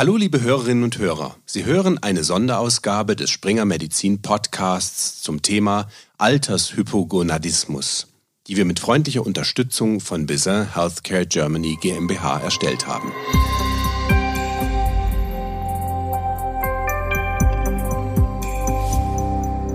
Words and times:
Hallo 0.00 0.16
liebe 0.16 0.40
Hörerinnen 0.40 0.82
und 0.82 0.96
Hörer. 0.96 1.36
Sie 1.44 1.66
hören 1.66 2.02
eine 2.02 2.24
Sonderausgabe 2.24 3.16
des 3.16 3.28
Springer 3.28 3.66
Medizin 3.66 4.22
Podcasts 4.22 5.20
zum 5.20 5.42
Thema 5.42 5.88
Altershypogonadismus, 6.16 8.08
die 8.46 8.56
wir 8.56 8.64
mit 8.64 8.80
freundlicher 8.80 9.26
Unterstützung 9.26 10.00
von 10.00 10.24
Bizin 10.24 10.74
Healthcare 10.74 11.26
Germany 11.26 11.76
GmbH 11.82 12.38
erstellt 12.38 12.86
haben. 12.86 13.12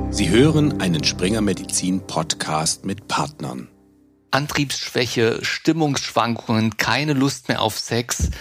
Sie 0.10 0.30
hören 0.30 0.82
einen 0.82 1.04
Springer 1.04 1.42
Medizin 1.42 2.00
Podcast 2.08 2.84
mit 2.84 3.08
Partnern. 3.08 3.68
Antriebsschwäche, 4.32 5.38
Stimmungsschwankungen, 5.44 6.78
keine 6.78 7.14
Lust 7.14 7.48
mehr 7.48 7.62
auf 7.62 7.78
Sex. 7.78 8.32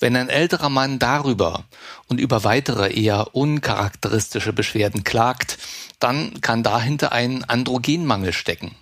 Wenn 0.00 0.16
ein 0.16 0.30
älterer 0.30 0.70
Mann 0.70 0.98
darüber 0.98 1.64
und 2.08 2.18
über 2.18 2.42
weitere 2.42 2.90
eher 2.92 3.34
uncharakteristische 3.34 4.54
Beschwerden 4.54 5.04
klagt, 5.04 5.58
dann 5.98 6.40
kann 6.40 6.62
dahinter 6.62 7.12
ein 7.12 7.44
Androgenmangel 7.44 8.32
stecken. 8.32 8.74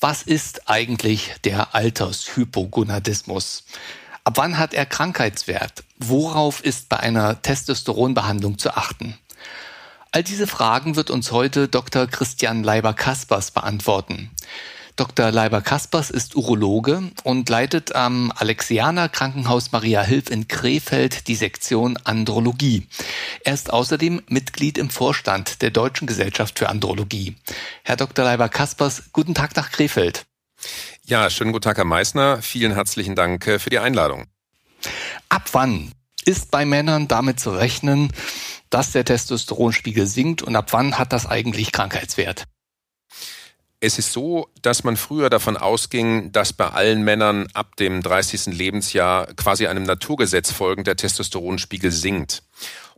Was 0.00 0.22
ist 0.22 0.68
eigentlich 0.68 1.32
der 1.44 1.74
Altershypogonadismus? 1.74 3.64
Ab 4.24 4.34
wann 4.36 4.58
hat 4.58 4.74
er 4.74 4.86
Krankheitswert? 4.86 5.84
Worauf 5.98 6.62
ist 6.64 6.88
bei 6.88 6.98
einer 6.98 7.40
Testosteronbehandlung 7.40 8.58
zu 8.58 8.76
achten? 8.76 9.16
All 10.10 10.24
diese 10.24 10.46
Fragen 10.46 10.96
wird 10.96 11.10
uns 11.10 11.30
heute 11.30 11.68
Dr. 11.68 12.06
Christian 12.06 12.64
Leiber-Kaspers 12.64 13.52
beantworten. 13.52 14.30
Dr. 14.96 15.32
Leiber-Kaspers 15.32 16.10
ist 16.10 16.36
Urologe 16.36 17.10
und 17.24 17.48
leitet 17.48 17.96
am 17.96 18.32
Alexianer 18.36 19.08
Krankenhaus 19.08 19.72
Maria 19.72 20.02
Hilf 20.02 20.30
in 20.30 20.46
Krefeld 20.46 21.26
die 21.26 21.34
Sektion 21.34 21.96
Andrologie. 22.04 22.86
Er 23.42 23.54
ist 23.54 23.72
außerdem 23.72 24.22
Mitglied 24.28 24.78
im 24.78 24.90
Vorstand 24.90 25.62
der 25.62 25.70
Deutschen 25.70 26.06
Gesellschaft 26.06 26.60
für 26.60 26.68
Andrologie. 26.68 27.34
Herr 27.82 27.96
Dr. 27.96 28.24
Leiber-Kaspers, 28.24 29.10
guten 29.12 29.34
Tag 29.34 29.56
nach 29.56 29.72
Krefeld. 29.72 30.26
Ja, 31.04 31.28
schönen 31.28 31.50
guten 31.50 31.64
Tag, 31.64 31.76
Herr 31.76 31.84
Meissner. 31.84 32.40
Vielen 32.40 32.72
herzlichen 32.72 33.16
Dank 33.16 33.48
äh, 33.48 33.58
für 33.58 33.70
die 33.70 33.80
Einladung. 33.80 34.26
Ab 35.28 35.48
wann 35.52 35.90
ist 36.24 36.52
bei 36.52 36.64
Männern 36.64 37.08
damit 37.08 37.40
zu 37.40 37.50
rechnen, 37.50 38.12
dass 38.70 38.92
der 38.92 39.04
Testosteronspiegel 39.04 40.06
sinkt 40.06 40.42
und 40.42 40.54
ab 40.54 40.72
wann 40.72 40.98
hat 40.98 41.12
das 41.12 41.26
eigentlich 41.26 41.72
Krankheitswert? 41.72 42.46
Es 43.86 43.98
ist 43.98 44.14
so, 44.14 44.48
dass 44.62 44.82
man 44.82 44.96
früher 44.96 45.28
davon 45.28 45.58
ausging, 45.58 46.32
dass 46.32 46.54
bei 46.54 46.68
allen 46.68 47.02
Männern 47.02 47.48
ab 47.52 47.76
dem 47.76 48.00
30. 48.00 48.46
Lebensjahr 48.46 49.26
quasi 49.34 49.66
einem 49.66 49.82
Naturgesetz 49.82 50.50
folgend 50.50 50.86
der 50.86 50.96
Testosteronspiegel 50.96 51.90
sinkt. 51.90 52.44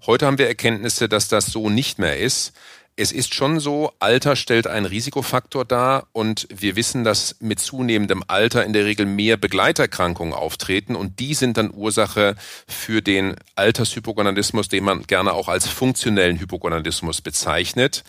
Heute 0.06 0.26
haben 0.26 0.38
wir 0.38 0.46
Erkenntnisse, 0.46 1.08
dass 1.08 1.26
das 1.26 1.46
so 1.46 1.70
nicht 1.70 1.98
mehr 1.98 2.20
ist 2.20 2.52
es 2.98 3.12
ist 3.12 3.34
schon 3.34 3.60
so, 3.60 3.92
Alter 3.98 4.36
stellt 4.36 4.66
einen 4.66 4.86
Risikofaktor 4.86 5.66
dar 5.66 6.06
und 6.12 6.48
wir 6.50 6.76
wissen, 6.76 7.04
dass 7.04 7.36
mit 7.40 7.60
zunehmendem 7.60 8.24
Alter 8.26 8.64
in 8.64 8.72
der 8.72 8.86
Regel 8.86 9.04
mehr 9.04 9.36
Begleiterkrankungen 9.36 10.32
auftreten 10.32 10.96
und 10.96 11.20
die 11.20 11.34
sind 11.34 11.58
dann 11.58 11.72
Ursache 11.74 12.36
für 12.66 13.02
den 13.02 13.36
Altershypogonadismus, 13.54 14.68
den 14.68 14.84
man 14.84 15.02
gerne 15.02 15.34
auch 15.34 15.48
als 15.48 15.68
funktionellen 15.68 16.40
Hypogonadismus 16.40 17.20
bezeichnet. 17.20 18.02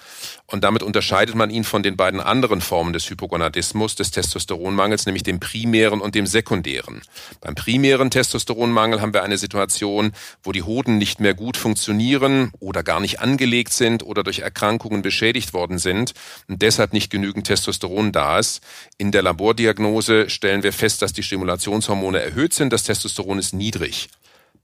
Und 0.50 0.64
damit 0.64 0.82
unterscheidet 0.82 1.36
man 1.36 1.50
ihn 1.50 1.66
von 1.66 1.84
den 1.84 1.98
beiden 1.98 2.22
anderen 2.22 2.62
Formen 2.62 2.94
des 2.94 3.10
Hypogonadismus, 3.10 3.96
des 3.96 4.12
Testosteronmangels, 4.12 5.06
nämlich 5.06 5.24
dem 5.24 5.42
primären 5.42 6.00
und 6.00 6.16
dem 6.16 6.26
sekundären. 6.26 7.02
Beim 7.42 7.54
primären 7.54 8.10
Testosteronmangel 8.10 9.02
haben 9.02 9.14
wir 9.14 9.24
eine 9.24 9.38
Situation, 9.38 10.14
wo 10.44 10.54
die 10.54 10.64
Hoden 10.64 10.98
nicht 10.98 11.20
mehr 11.20 11.34
gut 11.34 11.58
funktionieren 11.58 12.52
oder 12.62 12.82
gar 12.84 13.02
nicht 13.02 13.20
angelegt 13.20 13.74
sind 13.74 14.04
oder 14.04 14.24
durch 14.24 14.40
Erkrankungen 14.40 15.02
beschädigt 15.02 15.54
worden 15.54 15.80
sind 15.80 16.14
und 16.48 16.62
deshalb 16.62 16.94
nicht 16.94 17.12
genügend 17.12 17.48
Testosteron 17.48 18.14
da 18.14 18.40
ist. 18.40 18.62
In 18.98 19.12
der 19.12 19.24
Labordiagnose 19.24 20.30
stellen 20.30 20.64
wir 20.64 20.72
fest, 20.72 21.02
dass 21.02 21.12
die 21.12 21.24
Stimulationshormone 21.24 22.22
erhöht 22.22 22.54
sind, 22.54 22.72
das 22.72 22.84
Testosteron 22.84 23.38
ist 23.38 23.54
niedrig. 23.54 24.08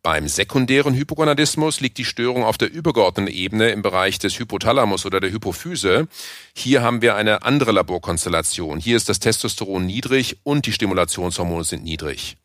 Beim 0.04 0.28
sekundären 0.28 0.96
Hypogonadismus 0.96 1.80
liegt 1.80 1.98
die 1.98 2.04
Störung 2.04 2.44
auf 2.44 2.58
der 2.58 2.70
übergeordneten 2.70 3.34
Ebene 3.34 3.70
im 3.70 3.82
Bereich 3.82 4.20
des 4.20 4.38
Hypothalamus 4.38 5.06
oder 5.06 5.22
der 5.22 5.32
Hypophyse. 5.32 6.10
Hier 6.54 6.82
haben 6.82 7.02
wir 7.02 7.16
eine 7.16 7.44
andere 7.44 7.72
Laborkonstellation. 7.72 8.82
Hier 8.82 8.98
ist 8.98 9.08
das 9.08 9.22
Testosteron 9.22 9.86
niedrig 9.86 10.40
und 10.44 10.66
die 10.66 10.74
Stimulationshormone 10.74 11.64
sind 11.64 11.86
niedrig. 11.86 12.36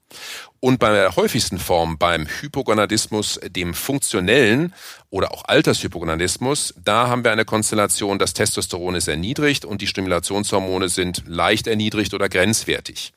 Und 0.61 0.79
bei 0.79 0.93
der 0.93 1.17
häufigsten 1.17 1.59
Form, 1.59 1.99
beim 1.99 2.27
Hypogonadismus, 2.27 3.41
dem 3.49 3.75
funktionellen 3.75 4.73
oder 5.11 5.33
auch 5.33 5.45
Altershypogonadismus, 5.45 6.75
da 6.83 7.09
haben 7.09 7.25
wir 7.25 7.33
eine 7.33 7.45
Konstellation, 7.45 8.21
das 8.21 8.35
Testosteron 8.35 8.95
ist 8.95 9.09
erniedrigt 9.09 9.65
und 9.65 9.83
die 9.83 9.87
Stimulationshormone 9.87 10.89
sind 10.89 11.25
leicht 11.27 11.67
erniedrigt 11.67 12.15
oder 12.15 12.29
grenzwertig. 12.29 13.13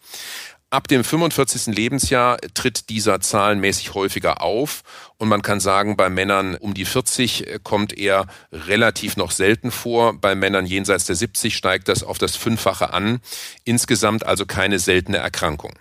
Ab 0.73 0.87
dem 0.87 1.03
45. 1.03 1.75
Lebensjahr 1.75 2.37
tritt 2.53 2.87
dieser 2.87 3.19
zahlenmäßig 3.19 3.93
häufiger 3.93 4.41
auf 4.41 4.83
und 5.17 5.27
man 5.27 5.41
kann 5.41 5.59
sagen, 5.59 5.97
bei 5.97 6.09
Männern 6.09 6.55
um 6.55 6.73
die 6.73 6.85
40 6.85 7.59
kommt 7.61 7.91
er 7.97 8.25
relativ 8.53 9.17
noch 9.17 9.31
selten 9.31 9.69
vor. 9.69 10.13
Bei 10.13 10.33
Männern 10.33 10.65
jenseits 10.65 11.03
der 11.03 11.17
70 11.17 11.57
steigt 11.57 11.89
das 11.89 12.03
auf 12.03 12.19
das 12.19 12.37
Fünffache 12.37 12.93
an. 12.93 13.19
Insgesamt 13.65 14.25
also 14.25 14.45
keine 14.45 14.79
seltene 14.79 15.17
Erkrankung 15.17 15.73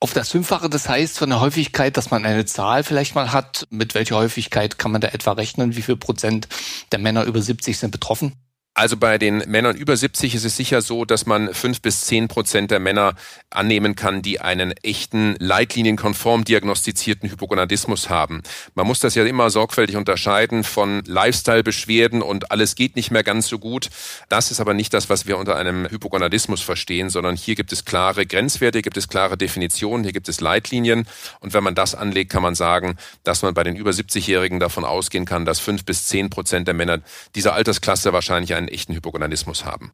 auf 0.00 0.12
das 0.12 0.28
Fünffache. 0.28 0.68
Das 0.68 0.86
heißt 0.86 1.18
von 1.18 1.30
der 1.30 1.40
Häufigkeit, 1.40 1.96
dass 1.96 2.10
man 2.10 2.26
eine 2.26 2.44
Zahl 2.44 2.84
vielleicht 2.84 3.14
mal 3.14 3.32
hat. 3.32 3.66
Mit 3.70 3.94
welcher 3.94 4.16
Häufigkeit 4.16 4.78
kann 4.78 4.92
man 4.92 5.00
da 5.00 5.08
etwa 5.08 5.32
rechnen? 5.32 5.76
Wie 5.76 5.82
viel 5.82 5.96
Prozent 5.96 6.46
der 6.92 6.98
Männer 6.98 7.24
über 7.24 7.40
70 7.40 7.78
sind 7.78 7.90
betroffen? 7.90 8.34
Also 8.78 8.98
bei 8.98 9.16
den 9.16 9.38
Männern 9.46 9.74
über 9.74 9.96
70 9.96 10.34
ist 10.34 10.44
es 10.44 10.54
sicher 10.54 10.82
so, 10.82 11.06
dass 11.06 11.24
man 11.24 11.54
fünf 11.54 11.80
bis 11.80 12.02
zehn 12.02 12.28
Prozent 12.28 12.70
der 12.70 12.78
Männer 12.78 13.14
annehmen 13.48 13.96
kann, 13.96 14.20
die 14.20 14.38
einen 14.38 14.72
echten 14.82 15.34
leitlinienkonform 15.38 16.44
diagnostizierten 16.44 17.30
Hypogonadismus 17.30 18.10
haben. 18.10 18.42
Man 18.74 18.86
muss 18.86 19.00
das 19.00 19.14
ja 19.14 19.24
immer 19.24 19.48
sorgfältig 19.48 19.96
unterscheiden 19.96 20.62
von 20.62 21.02
Lifestyle-Beschwerden 21.06 22.20
und 22.20 22.50
alles 22.50 22.74
geht 22.74 22.96
nicht 22.96 23.10
mehr 23.10 23.24
ganz 23.24 23.48
so 23.48 23.58
gut. 23.58 23.88
Das 24.28 24.50
ist 24.50 24.60
aber 24.60 24.74
nicht 24.74 24.92
das, 24.92 25.08
was 25.08 25.26
wir 25.26 25.38
unter 25.38 25.56
einem 25.56 25.88
Hypogonadismus 25.88 26.60
verstehen, 26.60 27.08
sondern 27.08 27.34
hier 27.34 27.54
gibt 27.54 27.72
es 27.72 27.86
klare 27.86 28.26
Grenzwerte, 28.26 28.82
gibt 28.82 28.98
es 28.98 29.08
klare 29.08 29.38
Definitionen, 29.38 30.04
hier 30.04 30.12
gibt 30.12 30.28
es 30.28 30.42
Leitlinien. 30.42 31.08
Und 31.40 31.54
wenn 31.54 31.64
man 31.64 31.74
das 31.74 31.94
anlegt, 31.94 32.30
kann 32.30 32.42
man 32.42 32.54
sagen, 32.54 32.96
dass 33.24 33.40
man 33.40 33.54
bei 33.54 33.64
den 33.64 33.74
über 33.74 33.92
70-Jährigen 33.92 34.60
davon 34.60 34.84
ausgehen 34.84 35.24
kann, 35.24 35.46
dass 35.46 35.60
fünf 35.60 35.86
bis 35.86 36.06
zehn 36.08 36.28
Prozent 36.28 36.68
der 36.68 36.74
Männer 36.74 37.00
dieser 37.34 37.54
Altersklasse 37.54 38.12
wahrscheinlich 38.12 38.52
einen 38.52 38.65
einen 38.66 38.74
echten 38.74 38.94
Hypogonadismus 38.94 39.64
haben. 39.64 39.92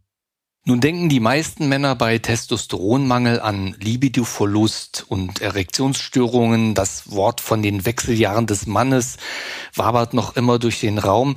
Nun 0.64 0.80
denken 0.80 1.08
die 1.08 1.18
meisten 1.18 1.68
Männer 1.68 1.96
bei 1.96 2.18
Testosteronmangel 2.18 3.40
an 3.40 3.74
Libidoverlust 3.80 5.04
und 5.08 5.40
Erektionsstörungen. 5.40 6.74
Das 6.74 7.10
Wort 7.10 7.40
von 7.40 7.62
den 7.62 7.84
Wechseljahren 7.84 8.46
des 8.46 8.66
Mannes 8.66 9.16
wabert 9.74 10.14
noch 10.14 10.36
immer 10.36 10.60
durch 10.60 10.78
den 10.78 10.98
Raum. 10.98 11.36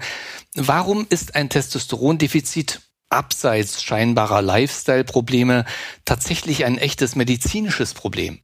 Warum 0.54 1.08
ist 1.10 1.36
ein 1.36 1.50
Testosterondefizit 1.50 2.82
abseits 3.10 3.82
scheinbarer 3.82 4.44
Lifestyle-Probleme 4.44 5.66
tatsächlich 6.06 6.64
ein 6.64 6.78
echtes 6.78 7.16
medizinisches 7.16 7.96
Problem? 7.96 8.42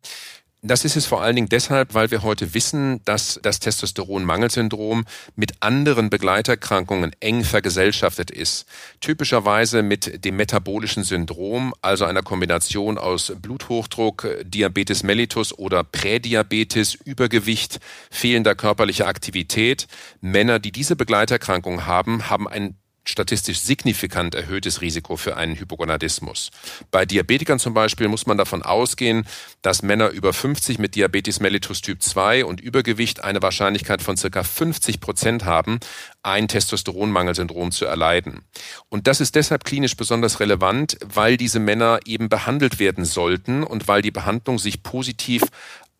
Das 0.63 0.85
ist 0.85 0.95
es 0.95 1.07
vor 1.07 1.23
allen 1.23 1.35
Dingen 1.35 1.49
deshalb, 1.49 1.95
weil 1.95 2.11
wir 2.11 2.21
heute 2.21 2.53
wissen, 2.53 3.03
dass 3.03 3.39
das 3.41 3.59
Testosteronmangelsyndrom 3.59 5.05
mit 5.35 5.53
anderen 5.59 6.11
Begleiterkrankungen 6.11 7.15
eng 7.19 7.43
vergesellschaftet 7.43 8.29
ist. 8.29 8.67
Typischerweise 8.99 9.81
mit 9.81 10.23
dem 10.23 10.35
metabolischen 10.35 11.03
Syndrom, 11.03 11.73
also 11.81 12.05
einer 12.05 12.21
Kombination 12.21 12.99
aus 12.99 13.33
Bluthochdruck, 13.41 14.27
Diabetes 14.43 15.01
mellitus 15.01 15.57
oder 15.57 15.83
Prädiabetes, 15.83 16.93
Übergewicht, 16.93 17.79
fehlender 18.11 18.53
körperlicher 18.53 19.07
Aktivität. 19.07 19.87
Männer, 20.19 20.59
die 20.59 20.71
diese 20.71 20.95
Begleiterkrankung 20.95 21.87
haben, 21.87 22.29
haben 22.29 22.47
ein 22.47 22.75
statistisch 23.03 23.59
signifikant 23.59 24.35
erhöhtes 24.35 24.81
Risiko 24.81 25.17
für 25.17 25.35
einen 25.37 25.59
Hypogonadismus. 25.59 26.51
Bei 26.91 27.05
Diabetikern 27.05 27.59
zum 27.59 27.73
Beispiel 27.73 28.07
muss 28.07 28.27
man 28.27 28.37
davon 28.37 28.61
ausgehen, 28.61 29.25
dass 29.61 29.81
Männer 29.81 30.09
über 30.09 30.33
50 30.33 30.77
mit 30.77 30.95
Diabetes 30.95 31.39
mellitus 31.39 31.81
Typ 31.81 32.01
2 32.01 32.45
und 32.45 32.61
Übergewicht 32.61 33.23
eine 33.23 33.41
Wahrscheinlichkeit 33.41 34.01
von 34.01 34.17
circa 34.17 34.43
50 34.43 34.99
Prozent 34.99 35.45
haben, 35.45 35.79
ein 36.23 36.47
Testosteronmangelsyndrom 36.47 37.71
zu 37.71 37.85
erleiden. 37.85 38.43
Und 38.89 39.07
das 39.07 39.21
ist 39.21 39.35
deshalb 39.35 39.63
klinisch 39.63 39.97
besonders 39.97 40.39
relevant, 40.39 40.97
weil 41.03 41.37
diese 41.37 41.59
Männer 41.59 41.99
eben 42.05 42.29
behandelt 42.29 42.79
werden 42.79 43.05
sollten 43.05 43.63
und 43.63 43.87
weil 43.87 44.01
die 44.01 44.11
Behandlung 44.11 44.59
sich 44.59 44.83
positiv 44.83 45.43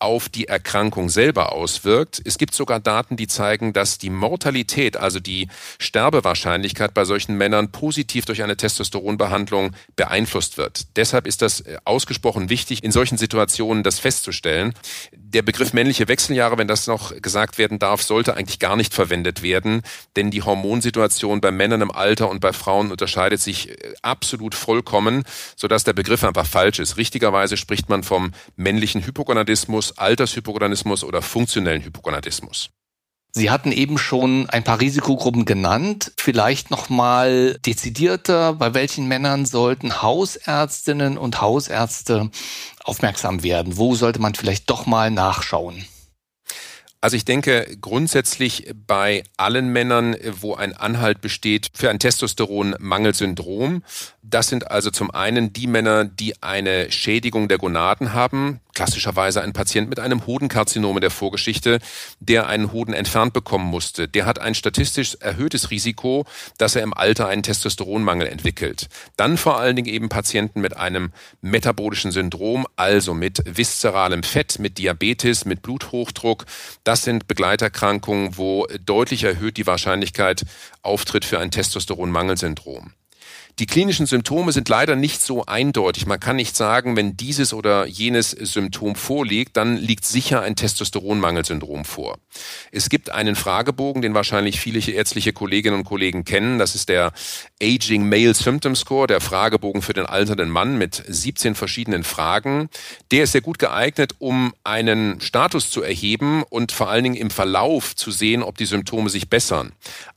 auf 0.02 0.28
die 0.28 0.48
Erkrankung 0.48 1.08
selber 1.08 1.52
auswirkt. 1.52 2.20
Es 2.24 2.36
gibt 2.36 2.54
sogar 2.54 2.80
Daten, 2.80 3.16
die 3.16 3.28
zeigen, 3.28 3.72
dass 3.72 3.98
die 3.98 4.10
Mortalität, 4.10 4.96
also 4.96 5.20
die 5.20 5.46
Sterbewahrscheinlichkeit 5.78 6.92
bei 6.92 7.04
solchen 7.04 7.36
Männern 7.36 7.70
positiv 7.70 8.24
durch 8.24 8.42
eine 8.42 8.56
Testosteronbehandlung 8.56 9.76
beeinflusst 9.94 10.58
wird. 10.58 10.96
Deshalb 10.96 11.28
ist 11.28 11.40
das 11.40 11.60
äh, 11.60 11.78
ausgesprochen 11.84 12.50
wichtig, 12.50 12.82
in 12.82 12.90
solchen 12.90 13.16
Situationen 13.16 13.84
das 13.84 14.00
festzustellen. 14.00 14.74
Der 15.12 15.42
Begriff 15.42 15.72
männliche 15.72 16.08
Wechseljahre, 16.08 16.58
wenn 16.58 16.68
das 16.68 16.88
noch 16.88 17.14
gesagt 17.22 17.58
werden 17.58 17.78
darf, 17.78 18.02
sollte 18.02 18.36
eigentlich 18.36 18.58
gar 18.58 18.74
nicht 18.74 18.92
verwendet 18.92 19.44
werden, 19.44 19.82
denn 20.16 20.32
die 20.32 20.42
Hormonsituation 20.42 21.40
bei 21.40 21.52
Männern 21.52 21.80
im 21.80 21.92
Alter 21.92 22.28
und 22.28 22.40
bei 22.40 22.52
Frauen 22.52 22.90
unterscheidet 22.90 23.40
sich 23.40 23.70
äh, 23.70 23.94
absolut 24.02 24.56
vollkommen, 24.56 25.22
sodass 25.54 25.84
der 25.84 25.92
Begriff 25.92 26.24
einfach 26.24 26.46
falsch 26.46 26.80
ist. 26.80 26.96
Richtigerweise 26.96 27.56
spricht 27.56 27.88
man 27.88 28.02
vom 28.02 28.32
männlichen 28.56 29.06
Hypogonadismus, 29.06 29.91
Altershypogonadismus 29.96 31.04
oder 31.04 31.22
funktionellen 31.22 31.82
Hypogonadismus. 31.82 32.70
Sie 33.34 33.50
hatten 33.50 33.72
eben 33.72 33.96
schon 33.96 34.50
ein 34.50 34.62
paar 34.62 34.80
Risikogruppen 34.80 35.46
genannt. 35.46 36.12
Vielleicht 36.18 36.70
noch 36.70 36.90
mal 36.90 37.58
dezidierter, 37.64 38.52
bei 38.52 38.74
welchen 38.74 39.08
Männern 39.08 39.46
sollten 39.46 40.02
Hausärztinnen 40.02 41.16
und 41.16 41.40
Hausärzte 41.40 42.30
aufmerksam 42.84 43.42
werden? 43.42 43.78
Wo 43.78 43.94
sollte 43.94 44.20
man 44.20 44.34
vielleicht 44.34 44.68
doch 44.68 44.84
mal 44.84 45.10
nachschauen? 45.10 45.86
Also 47.00 47.16
ich 47.16 47.24
denke 47.24 47.66
grundsätzlich 47.80 48.72
bei 48.86 49.24
allen 49.36 49.70
Männern, 49.70 50.14
wo 50.40 50.54
ein 50.54 50.76
Anhalt 50.76 51.20
besteht 51.20 51.70
für 51.74 51.90
ein 51.90 51.98
Testosteronmangelsyndrom. 51.98 53.82
Das 54.24 54.46
sind 54.46 54.70
also 54.70 54.92
zum 54.92 55.10
einen 55.10 55.52
die 55.52 55.66
Männer, 55.66 56.04
die 56.04 56.40
eine 56.44 56.92
Schädigung 56.92 57.48
der 57.48 57.58
Gonaden 57.58 58.12
haben, 58.12 58.60
klassischerweise 58.72 59.42
ein 59.42 59.52
Patient 59.52 59.88
mit 59.88 59.98
einem 59.98 60.26
Hodenkarzinom 60.26 60.96
in 60.96 61.00
der 61.00 61.10
Vorgeschichte, 61.10 61.80
der 62.20 62.46
einen 62.46 62.70
Hoden 62.70 62.94
entfernt 62.94 63.32
bekommen 63.32 63.64
musste. 63.64 64.06
Der 64.06 64.24
hat 64.24 64.38
ein 64.38 64.54
statistisch 64.54 65.16
erhöhtes 65.18 65.72
Risiko, 65.72 66.24
dass 66.56 66.76
er 66.76 66.84
im 66.84 66.94
Alter 66.94 67.26
einen 67.26 67.42
Testosteronmangel 67.42 68.28
entwickelt. 68.28 68.88
Dann 69.16 69.36
vor 69.36 69.58
allen 69.58 69.74
Dingen 69.74 69.92
eben 69.92 70.08
Patienten 70.08 70.60
mit 70.60 70.76
einem 70.76 71.12
metabolischen 71.40 72.12
Syndrom, 72.12 72.64
also 72.76 73.14
mit 73.14 73.42
viszeralem 73.44 74.22
Fett, 74.22 74.60
mit 74.60 74.78
Diabetes, 74.78 75.46
mit 75.46 75.62
Bluthochdruck. 75.62 76.46
Das 76.84 77.02
sind 77.02 77.26
Begleiterkrankungen, 77.26 78.38
wo 78.38 78.68
deutlich 78.86 79.24
erhöht 79.24 79.56
die 79.56 79.66
Wahrscheinlichkeit 79.66 80.44
auftritt 80.82 81.24
für 81.24 81.40
ein 81.40 81.50
Testosteronmangelsyndrom. 81.50 82.92
Die 83.58 83.66
klinischen 83.66 84.06
Symptome 84.06 84.50
sind 84.50 84.68
leider 84.70 84.96
nicht 84.96 85.20
so 85.20 85.44
eindeutig. 85.44 86.06
Man 86.06 86.18
kann 86.18 86.36
nicht 86.36 86.56
sagen, 86.56 86.96
wenn 86.96 87.18
dieses 87.18 87.52
oder 87.52 87.86
jenes 87.86 88.30
Symptom 88.30 88.96
vorliegt, 88.96 89.58
dann 89.58 89.76
liegt 89.76 90.06
sicher 90.06 90.40
ein 90.40 90.56
Testosteronmangelsyndrom 90.56 91.84
vor. 91.84 92.16
Es 92.70 92.88
gibt 92.88 93.10
einen 93.10 93.36
Fragebogen, 93.36 94.00
den 94.00 94.14
wahrscheinlich 94.14 94.58
viele 94.58 94.80
ärztliche 94.90 95.34
Kolleginnen 95.34 95.76
und 95.76 95.84
Kollegen 95.84 96.24
kennen. 96.24 96.58
Das 96.58 96.74
ist 96.74 96.88
der 96.88 97.12
Aging 97.62 98.08
Male 98.08 98.32
Symptom 98.34 98.74
Score, 98.74 99.06
der 99.06 99.20
Fragebogen 99.20 99.82
für 99.82 99.92
den 99.92 100.06
alternden 100.06 100.48
Mann 100.48 100.78
mit 100.78 101.02
17 101.06 101.54
verschiedenen 101.54 102.04
Fragen. 102.04 102.70
Der 103.10 103.24
ist 103.24 103.32
sehr 103.32 103.42
gut 103.42 103.58
geeignet, 103.58 104.14
um 104.18 104.54
einen 104.64 105.20
Status 105.20 105.70
zu 105.70 105.82
erheben 105.82 106.42
und 106.42 106.72
vor 106.72 106.88
allen 106.88 107.04
Dingen 107.04 107.16
im 107.16 107.30
Verlauf 107.30 107.94
zu 107.96 108.10
sehen, 108.10 108.42
ob 108.42 108.56
die 108.56 108.66
Symptome 108.66 109.10
sich 109.10 109.28
bessern. 109.28 109.72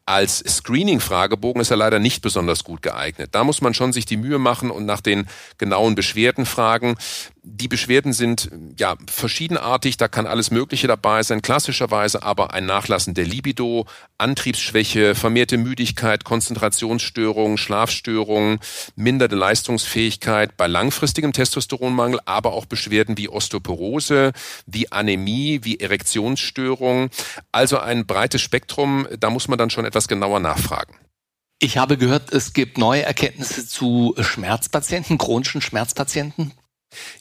Als 0.08 0.38
Screening-Fragebogen 0.38 1.62
ist 1.62 1.72
er 1.72 1.78
leider 1.78 1.98
nicht 1.98 2.22
besonders 2.22 2.64
gut 2.64 2.84
geeignet. 2.84 3.30
Da 3.32 3.44
muss 3.44 3.62
man 3.62 3.74
schon 3.74 3.92
sich 3.92 4.06
die 4.06 4.18
Mühe 4.18 4.38
machen 4.38 4.70
und 4.70 4.86
nach 4.86 5.02
den 5.02 5.28
genauen 5.58 5.96
Beschwerden 5.96 6.46
fragen. 6.46 6.96
Die 7.48 7.68
Beschwerden 7.68 8.12
sind 8.12 8.50
ja 8.80 8.96
verschiedenartig, 9.08 9.98
da 9.98 10.08
kann 10.08 10.26
alles 10.26 10.50
Mögliche 10.50 10.88
dabei 10.88 11.22
sein, 11.22 11.44
klassischerweise 11.44 12.24
aber 12.24 12.56
ein 12.56 12.66
Nachlassen 12.66 13.14
der 13.14 13.26
Libido, 13.26 13.86
Antriebsschwäche, 14.18 15.14
vermehrte 15.14 15.60
Müdigkeit, 15.60 16.24
Konzentrationsstörungen, 16.24 17.60
Schlafstörungen, 17.60 18.60
minderte 18.96 19.36
Leistungsfähigkeit 19.36 20.58
bei 20.58 20.66
langfristigem 20.66 21.34
Testosteronmangel, 21.34 22.20
aber 22.26 22.54
auch 22.54 22.66
Beschwerden 22.66 23.16
wie 23.16 23.30
Osteoporose, 23.30 24.32
wie 24.66 24.92
Anämie, 24.92 25.60
wie 25.62 25.80
Erektionsstörungen. 25.80 27.12
Also 27.52 27.78
ein 27.78 28.08
breites 28.08 28.42
Spektrum, 28.42 29.08
da 29.20 29.30
muss 29.30 29.48
man 29.48 29.60
dann 29.60 29.70
schon 29.70 29.86
etwas 29.86 30.08
genauer 30.08 30.40
nachfragen. 30.40 30.96
Ich 31.60 31.78
habe 31.78 31.98
gehört, 31.98 32.34
es 32.34 32.54
gibt 32.54 32.80
neue 32.80 33.04
Erkenntnisse 33.04 33.68
zu 33.68 34.16
Schmerzpatienten, 34.20 35.20
chronischen 35.20 35.62
Schmerzpatienten. 35.62 36.52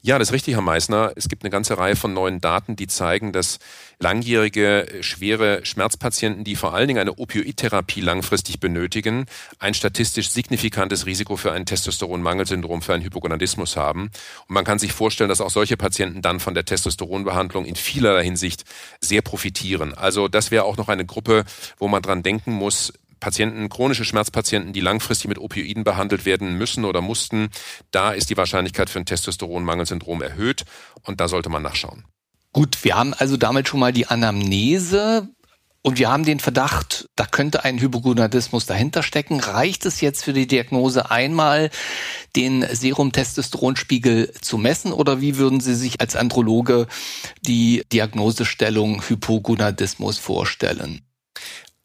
Ja, 0.02 0.18
das 0.18 0.28
ist 0.28 0.32
richtig, 0.32 0.54
Herr 0.54 0.62
Meissner. 0.62 1.12
Es 1.16 1.28
gibt 1.28 1.42
eine 1.42 1.50
ganze 1.50 1.78
Reihe 1.78 1.96
von 1.96 2.12
neuen 2.12 2.40
Daten, 2.40 2.76
die 2.76 2.86
zeigen, 2.86 3.32
dass 3.32 3.58
langjährige 3.98 4.86
schwere 5.00 5.64
Schmerzpatienten, 5.64 6.44
die 6.44 6.56
vor 6.56 6.74
allen 6.74 6.88
Dingen 6.88 7.00
eine 7.00 7.18
Opioidtherapie 7.18 8.00
langfristig 8.00 8.60
benötigen, 8.60 9.26
ein 9.58 9.74
statistisch 9.74 10.30
signifikantes 10.30 11.06
Risiko 11.06 11.36
für 11.36 11.52
ein 11.52 11.66
Testosteronmangelsyndrom, 11.66 12.82
für 12.82 12.94
einen 12.94 13.04
Hypogonadismus 13.04 13.76
haben. 13.76 14.10
Und 14.48 14.54
man 14.54 14.64
kann 14.64 14.78
sich 14.78 14.92
vorstellen, 14.92 15.28
dass 15.28 15.40
auch 15.40 15.50
solche 15.50 15.76
Patienten 15.76 16.22
dann 16.22 16.40
von 16.40 16.54
der 16.54 16.64
Testosteronbehandlung 16.64 17.64
in 17.64 17.76
vielerlei 17.76 18.24
Hinsicht 18.24 18.64
sehr 19.00 19.22
profitieren. 19.22 19.94
Also 19.94 20.28
das 20.28 20.50
wäre 20.50 20.64
auch 20.64 20.76
noch 20.76 20.88
eine 20.88 21.06
Gruppe, 21.06 21.44
wo 21.78 21.88
man 21.88 22.02
dran 22.02 22.22
denken 22.22 22.52
muss, 22.52 22.92
Patienten, 23.20 23.68
chronische 23.68 24.04
Schmerzpatienten, 24.04 24.72
die 24.72 24.80
langfristig 24.80 25.28
mit 25.28 25.38
Opioiden 25.38 25.84
behandelt 25.84 26.24
werden 26.24 26.56
müssen 26.56 26.84
oder 26.84 27.00
mussten, 27.00 27.48
da 27.90 28.12
ist 28.12 28.30
die 28.30 28.36
Wahrscheinlichkeit 28.36 28.90
für 28.90 28.98
ein 28.98 29.06
Testosteronmangelsyndrom 29.06 30.22
erhöht 30.22 30.64
und 31.02 31.20
da 31.20 31.28
sollte 31.28 31.48
man 31.48 31.62
nachschauen. 31.62 32.04
Gut, 32.52 32.84
wir 32.84 32.96
haben 32.96 33.14
also 33.14 33.36
damit 33.36 33.68
schon 33.68 33.80
mal 33.80 33.92
die 33.92 34.06
Anamnese. 34.06 35.28
Und 35.86 35.98
wir 35.98 36.10
haben 36.10 36.24
den 36.24 36.40
Verdacht, 36.40 37.10
da 37.14 37.26
könnte 37.26 37.62
ein 37.62 37.78
Hypogonadismus 37.78 38.64
dahinter 38.64 39.02
stecken. 39.02 39.38
Reicht 39.38 39.84
es 39.84 40.00
jetzt 40.00 40.24
für 40.24 40.32
die 40.32 40.46
Diagnose 40.46 41.10
einmal, 41.10 41.68
den 42.36 42.62
Serumtestosteronspiegel 42.66 44.32
zu 44.40 44.56
messen 44.56 44.94
oder 44.94 45.20
wie 45.20 45.36
würden 45.36 45.60
Sie 45.60 45.74
sich 45.74 46.00
als 46.00 46.16
Androloge 46.16 46.86
die 47.42 47.82
Diagnosestellung 47.92 49.02
Hypogonadismus 49.06 50.16
vorstellen? 50.16 51.03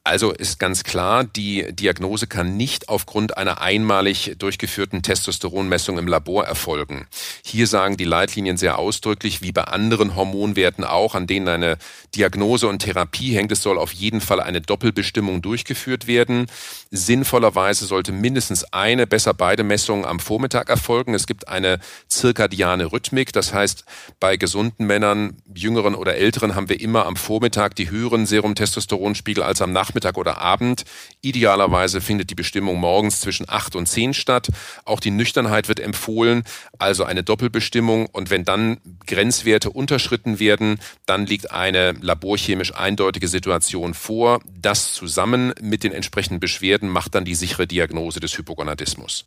Also 0.05 0.31
ist 0.31 0.59
ganz 0.59 0.83
klar, 0.83 1.23
die 1.23 1.67
Diagnose 1.71 2.25
kann 2.25 2.57
nicht 2.57 2.89
aufgrund 2.89 3.37
einer 3.37 3.61
einmalig 3.61 4.35
durchgeführten 4.39 5.03
Testosteronmessung 5.03 5.99
im 5.99 6.07
Labor 6.07 6.45
erfolgen. 6.45 7.05
Hier 7.43 7.67
sagen 7.67 7.95
die 7.95 8.05
Leitlinien 8.05 8.57
sehr 8.57 8.79
ausdrücklich, 8.79 9.41
wie 9.43 9.51
bei 9.51 9.65
anderen 9.65 10.15
Hormonwerten 10.15 10.83
auch, 10.83 11.15
an 11.15 11.27
denen 11.27 11.47
eine 11.47 11.77
Diagnose 12.15 12.67
und 12.67 12.79
Therapie 12.79 13.35
hängt, 13.35 13.51
es 13.51 13.61
soll 13.61 13.77
auf 13.77 13.91
jeden 13.91 14.19
Fall 14.19 14.39
eine 14.39 14.61
Doppelbestimmung 14.61 15.43
durchgeführt 15.43 16.07
werden. 16.07 16.47
Sinnvollerweise 16.89 17.85
sollte 17.85 18.11
mindestens 18.11 18.63
eine, 18.63 19.05
besser 19.05 19.35
beide 19.35 19.63
Messungen 19.63 20.05
am 20.05 20.19
Vormittag 20.19 20.69
erfolgen. 20.69 21.13
Es 21.13 21.27
gibt 21.27 21.49
eine 21.49 21.77
zirkadiane 22.07 22.91
Rhythmik, 22.91 23.31
das 23.31 23.53
heißt, 23.53 23.85
bei 24.19 24.37
gesunden 24.37 24.87
Männern, 24.87 25.37
jüngeren 25.53 25.93
oder 25.93 26.15
älteren, 26.15 26.55
haben 26.55 26.69
wir 26.69 26.79
immer 26.79 27.05
am 27.05 27.15
Vormittag 27.15 27.75
die 27.75 27.91
höheren 27.91 28.25
Serumtestosteronspiegel 28.25 29.43
als 29.43 29.61
am 29.61 29.71
Nachmittag 29.71 29.98
Nachmittag 29.99 30.17
oder 30.17 30.39
Abend. 30.39 30.85
Idealerweise 31.21 31.99
findet 31.99 32.29
die 32.29 32.35
Bestimmung 32.35 32.79
morgens 32.79 33.19
zwischen 33.19 33.49
8 33.49 33.75
und 33.75 33.85
10 33.85 34.13
statt. 34.13 34.47
Auch 34.85 35.01
die 35.01 35.11
Nüchternheit 35.11 35.67
wird 35.67 35.81
empfohlen, 35.81 36.43
also 36.77 37.03
eine 37.03 37.21
Doppelbestimmung. 37.21 38.05
Und 38.05 38.29
wenn 38.29 38.45
dann 38.45 38.77
Grenzwerte 39.05 39.69
unterschritten 39.69 40.39
werden, 40.39 40.79
dann 41.05 41.25
liegt 41.25 41.51
eine 41.51 41.91
laborchemisch 41.99 42.73
eindeutige 42.73 43.27
Situation 43.27 43.93
vor. 43.93 44.39
Das 44.45 44.93
zusammen 44.93 45.53
mit 45.61 45.83
den 45.83 45.91
entsprechenden 45.91 46.39
Beschwerden 46.39 46.87
macht 46.87 47.15
dann 47.15 47.25
die 47.25 47.35
sichere 47.35 47.67
Diagnose 47.67 48.21
des 48.21 48.37
Hypogonadismus. 48.37 49.25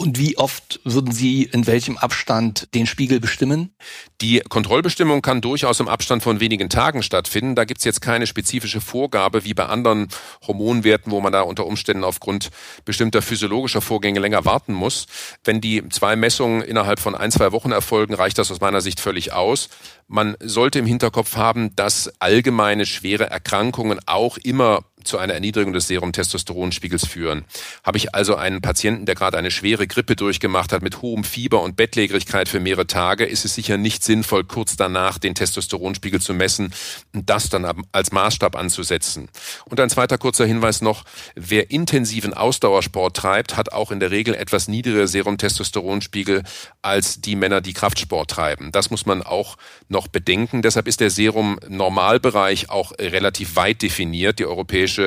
Und 0.00 0.16
wie 0.16 0.38
oft 0.38 0.78
würden 0.84 1.10
Sie 1.10 1.42
in 1.42 1.66
welchem 1.66 1.98
Abstand 1.98 2.72
den 2.72 2.86
Spiegel 2.86 3.18
bestimmen? 3.18 3.74
Die 4.20 4.38
Kontrollbestimmung 4.48 5.22
kann 5.22 5.40
durchaus 5.40 5.80
im 5.80 5.88
Abstand 5.88 6.22
von 6.22 6.38
wenigen 6.38 6.68
Tagen 6.68 7.02
stattfinden. 7.02 7.56
Da 7.56 7.64
gibt 7.64 7.78
es 7.78 7.84
jetzt 7.84 8.00
keine 8.00 8.28
spezifische 8.28 8.80
Vorgabe 8.80 9.44
wie 9.44 9.54
bei 9.54 9.66
anderen 9.66 10.06
Hormonwerten, 10.46 11.10
wo 11.10 11.20
man 11.20 11.32
da 11.32 11.40
unter 11.40 11.66
Umständen 11.66 12.04
aufgrund 12.04 12.50
bestimmter 12.84 13.22
physiologischer 13.22 13.80
Vorgänge 13.80 14.20
länger 14.20 14.44
warten 14.44 14.72
muss. 14.72 15.08
Wenn 15.42 15.60
die 15.60 15.88
zwei 15.88 16.14
Messungen 16.14 16.62
innerhalb 16.62 17.00
von 17.00 17.16
ein, 17.16 17.32
zwei 17.32 17.50
Wochen 17.50 17.72
erfolgen, 17.72 18.14
reicht 18.14 18.38
das 18.38 18.52
aus 18.52 18.60
meiner 18.60 18.80
Sicht 18.80 19.00
völlig 19.00 19.32
aus. 19.32 19.68
Man 20.06 20.36
sollte 20.38 20.78
im 20.78 20.86
Hinterkopf 20.86 21.34
haben, 21.34 21.74
dass 21.74 22.12
allgemeine 22.20 22.86
schwere 22.86 23.28
Erkrankungen 23.30 23.98
auch 24.06 24.36
immer 24.36 24.84
zu 25.08 25.18
einer 25.18 25.34
Erniedrigung 25.34 25.72
des 25.72 25.88
Serum-Testosteronspiegels 25.88 27.06
führen. 27.06 27.44
Habe 27.82 27.98
ich 27.98 28.14
also 28.14 28.36
einen 28.36 28.60
Patienten, 28.60 29.06
der 29.06 29.14
gerade 29.14 29.38
eine 29.38 29.50
schwere 29.50 29.86
Grippe 29.86 30.14
durchgemacht 30.14 30.72
hat 30.72 30.82
mit 30.82 31.02
hohem 31.02 31.24
Fieber 31.24 31.62
und 31.62 31.76
Bettlägerigkeit 31.76 32.48
für 32.48 32.60
mehrere 32.60 32.86
Tage, 32.86 33.24
ist 33.24 33.44
es 33.44 33.54
sicher 33.54 33.76
nicht 33.76 34.04
sinnvoll, 34.04 34.44
kurz 34.44 34.76
danach 34.76 35.18
den 35.18 35.34
Testosteronspiegel 35.34 36.20
zu 36.20 36.34
messen 36.34 36.72
und 37.14 37.28
das 37.28 37.48
dann 37.48 37.84
als 37.92 38.12
Maßstab 38.12 38.54
anzusetzen. 38.56 39.28
Und 39.64 39.80
ein 39.80 39.90
zweiter 39.90 40.18
kurzer 40.18 40.46
Hinweis 40.46 40.82
noch, 40.82 41.04
wer 41.34 41.70
intensiven 41.70 42.34
Ausdauersport 42.34 43.16
treibt, 43.16 43.56
hat 43.56 43.72
auch 43.72 43.90
in 43.90 44.00
der 44.00 44.10
Regel 44.10 44.34
etwas 44.34 44.68
niedrigere 44.68 45.08
Serum-Testosteronspiegel 45.08 46.42
als 46.82 47.20
die 47.20 47.36
Männer, 47.36 47.60
die 47.60 47.72
Kraftsport 47.72 48.30
treiben. 48.30 48.70
Das 48.72 48.90
muss 48.90 49.06
man 49.06 49.22
auch 49.22 49.56
noch 49.88 50.08
bedenken. 50.08 50.62
Deshalb 50.62 50.86
ist 50.86 51.00
der 51.00 51.10
Serum-Normalbereich 51.10 52.70
auch 52.70 52.92
relativ 52.98 53.56
weit 53.56 53.82
definiert. 53.82 54.38
Die 54.38 54.46
Europäische 54.46 54.97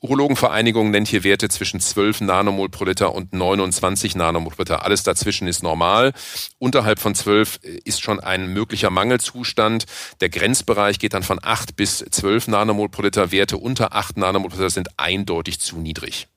Urologenvereinigung 0.00 0.90
nennt 0.90 1.08
hier 1.08 1.24
Werte 1.24 1.48
zwischen 1.48 1.80
12 1.80 2.22
Nanomol 2.22 2.68
pro 2.68 2.84
Liter 2.84 3.14
und 3.14 3.32
29 3.32 4.14
Nanomol 4.16 4.52
pro 4.52 4.62
Liter. 4.62 4.84
Alles 4.84 5.02
dazwischen 5.02 5.48
ist 5.48 5.62
normal. 5.62 6.12
Unterhalb 6.58 6.98
von 6.98 7.14
12 7.14 7.60
ist 7.84 8.02
schon 8.02 8.20
ein 8.20 8.52
möglicher 8.52 8.90
Mangelzustand. 8.90 9.86
Der 10.20 10.28
Grenzbereich 10.28 10.98
geht 10.98 11.14
dann 11.14 11.22
von 11.22 11.38
8 11.42 11.76
bis 11.76 11.98
12 11.98 12.48
Nanomol 12.48 12.88
pro 12.88 13.02
Liter. 13.02 13.32
Werte 13.32 13.58
unter 13.58 13.94
8 13.94 14.16
Nanomol 14.16 14.50
pro 14.50 14.56
Liter 14.56 14.70
sind 14.70 14.98
eindeutig 14.98 15.60
zu 15.60 15.78
niedrig. 15.78 16.28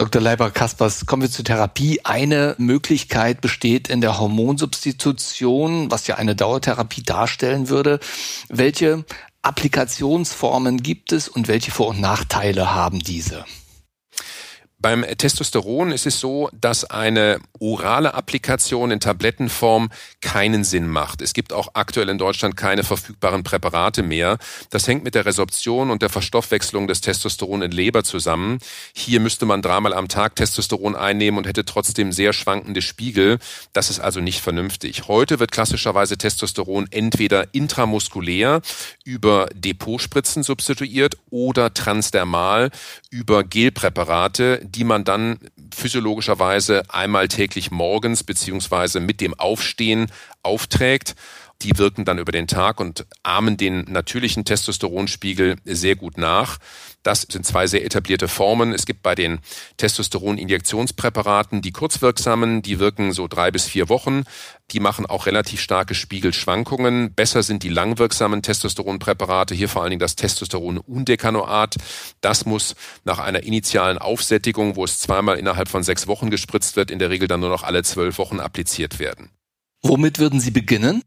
Dr. 0.00 0.22
Leiber-Kaspers, 0.22 1.04
kommen 1.04 1.22
wir 1.22 1.30
zur 1.30 1.44
Therapie. 1.44 2.00
Eine 2.04 2.54
Möglichkeit 2.56 3.42
besteht 3.42 3.88
in 3.88 4.00
der 4.00 4.18
Hormonsubstitution, 4.18 5.90
was 5.90 6.06
ja 6.06 6.14
eine 6.14 6.34
Dauertherapie 6.34 7.02
darstellen 7.02 7.68
würde. 7.68 8.00
Welche 8.48 9.04
Applikationsformen 9.42 10.82
gibt 10.82 11.12
es 11.12 11.28
und 11.28 11.48
welche 11.48 11.70
Vor- 11.70 11.88
und 11.88 12.00
Nachteile 12.00 12.74
haben 12.74 12.98
diese? 12.98 13.46
Beim 14.82 15.04
Testosteron 15.04 15.92
ist 15.92 16.06
es 16.06 16.20
so, 16.20 16.48
dass 16.58 16.84
eine 16.84 17.38
orale 17.58 18.14
Applikation 18.14 18.90
in 18.90 18.98
Tablettenform 18.98 19.90
keinen 20.22 20.64
Sinn 20.64 20.88
macht. 20.88 21.20
Es 21.20 21.34
gibt 21.34 21.52
auch 21.52 21.68
aktuell 21.74 22.08
in 22.08 22.16
Deutschland 22.16 22.56
keine 22.56 22.82
verfügbaren 22.82 23.44
Präparate 23.44 24.02
mehr. 24.02 24.38
Das 24.70 24.88
hängt 24.88 25.04
mit 25.04 25.14
der 25.14 25.26
Resorption 25.26 25.90
und 25.90 26.00
der 26.00 26.08
Verstoffwechslung 26.08 26.86
des 26.86 27.02
Testosteron 27.02 27.60
in 27.60 27.72
Leber 27.72 28.04
zusammen. 28.04 28.58
Hier 28.94 29.20
müsste 29.20 29.44
man 29.44 29.60
dreimal 29.60 29.92
am 29.92 30.08
Tag 30.08 30.34
Testosteron 30.36 30.96
einnehmen 30.96 31.36
und 31.36 31.46
hätte 31.46 31.66
trotzdem 31.66 32.10
sehr 32.10 32.32
schwankende 32.32 32.80
Spiegel. 32.80 33.38
Das 33.74 33.90
ist 33.90 34.00
also 34.00 34.20
nicht 34.20 34.40
vernünftig. 34.40 35.08
Heute 35.08 35.40
wird 35.40 35.52
klassischerweise 35.52 36.16
Testosteron 36.16 36.86
entweder 36.90 37.52
intramuskulär 37.52 38.62
über 39.04 39.50
Depotspritzen 39.54 40.42
substituiert 40.42 41.18
oder 41.28 41.74
transdermal 41.74 42.70
über 43.10 43.44
Gelpräparate, 43.44 44.69
die 44.74 44.84
man 44.84 45.04
dann 45.04 45.38
physiologischerweise 45.74 46.82
einmal 46.88 47.28
täglich 47.28 47.70
morgens 47.70 48.22
beziehungsweise 48.22 49.00
mit 49.00 49.20
dem 49.20 49.34
Aufstehen 49.34 50.10
aufträgt. 50.42 51.14
Die 51.62 51.76
wirken 51.76 52.06
dann 52.06 52.18
über 52.18 52.32
den 52.32 52.46
Tag 52.46 52.80
und 52.80 53.06
ahmen 53.22 53.56
den 53.58 53.84
natürlichen 53.84 54.46
Testosteronspiegel 54.46 55.56
sehr 55.64 55.94
gut 55.94 56.16
nach. 56.16 56.58
Das 57.02 57.26
sind 57.30 57.44
zwei 57.44 57.66
sehr 57.66 57.84
etablierte 57.84 58.28
Formen. 58.28 58.72
Es 58.72 58.86
gibt 58.86 59.02
bei 59.02 59.14
den 59.14 59.40
Testosteron-Injektionspräparaten 59.76 61.60
die 61.60 61.72
kurzwirksamen, 61.72 62.62
die 62.62 62.78
wirken 62.78 63.12
so 63.12 63.28
drei 63.28 63.50
bis 63.50 63.66
vier 63.66 63.88
Wochen. 63.90 64.24
Die 64.70 64.80
machen 64.80 65.04
auch 65.04 65.26
relativ 65.26 65.60
starke 65.60 65.94
Spiegelschwankungen. 65.94 67.12
Besser 67.14 67.42
sind 67.42 67.62
die 67.62 67.68
langwirksamen 67.68 68.42
Testosteronpräparate, 68.42 69.54
hier 69.54 69.68
vor 69.68 69.82
allen 69.82 69.90
Dingen 69.90 70.00
das 70.00 70.16
Testosteron-Undecanoat. 70.16 71.76
Das 72.20 72.46
muss 72.46 72.74
nach 73.04 73.18
einer 73.18 73.42
initialen 73.42 73.98
Aufsättigung, 73.98 74.76
wo 74.76 74.84
es 74.84 74.98
zweimal 74.98 75.38
innerhalb 75.38 75.68
von 75.68 75.82
sechs 75.82 76.06
Wochen 76.06 76.30
gespritzt 76.30 76.76
wird, 76.76 76.90
in 76.90 76.98
der 76.98 77.10
Regel 77.10 77.28
dann 77.28 77.40
nur 77.40 77.50
noch 77.50 77.64
alle 77.64 77.82
zwölf 77.82 78.18
Wochen 78.18 78.40
appliziert 78.40 78.98
werden. 78.98 79.30
Womit 79.82 80.18
würden 80.18 80.40
Sie 80.40 80.50
beginnen? 80.50 81.02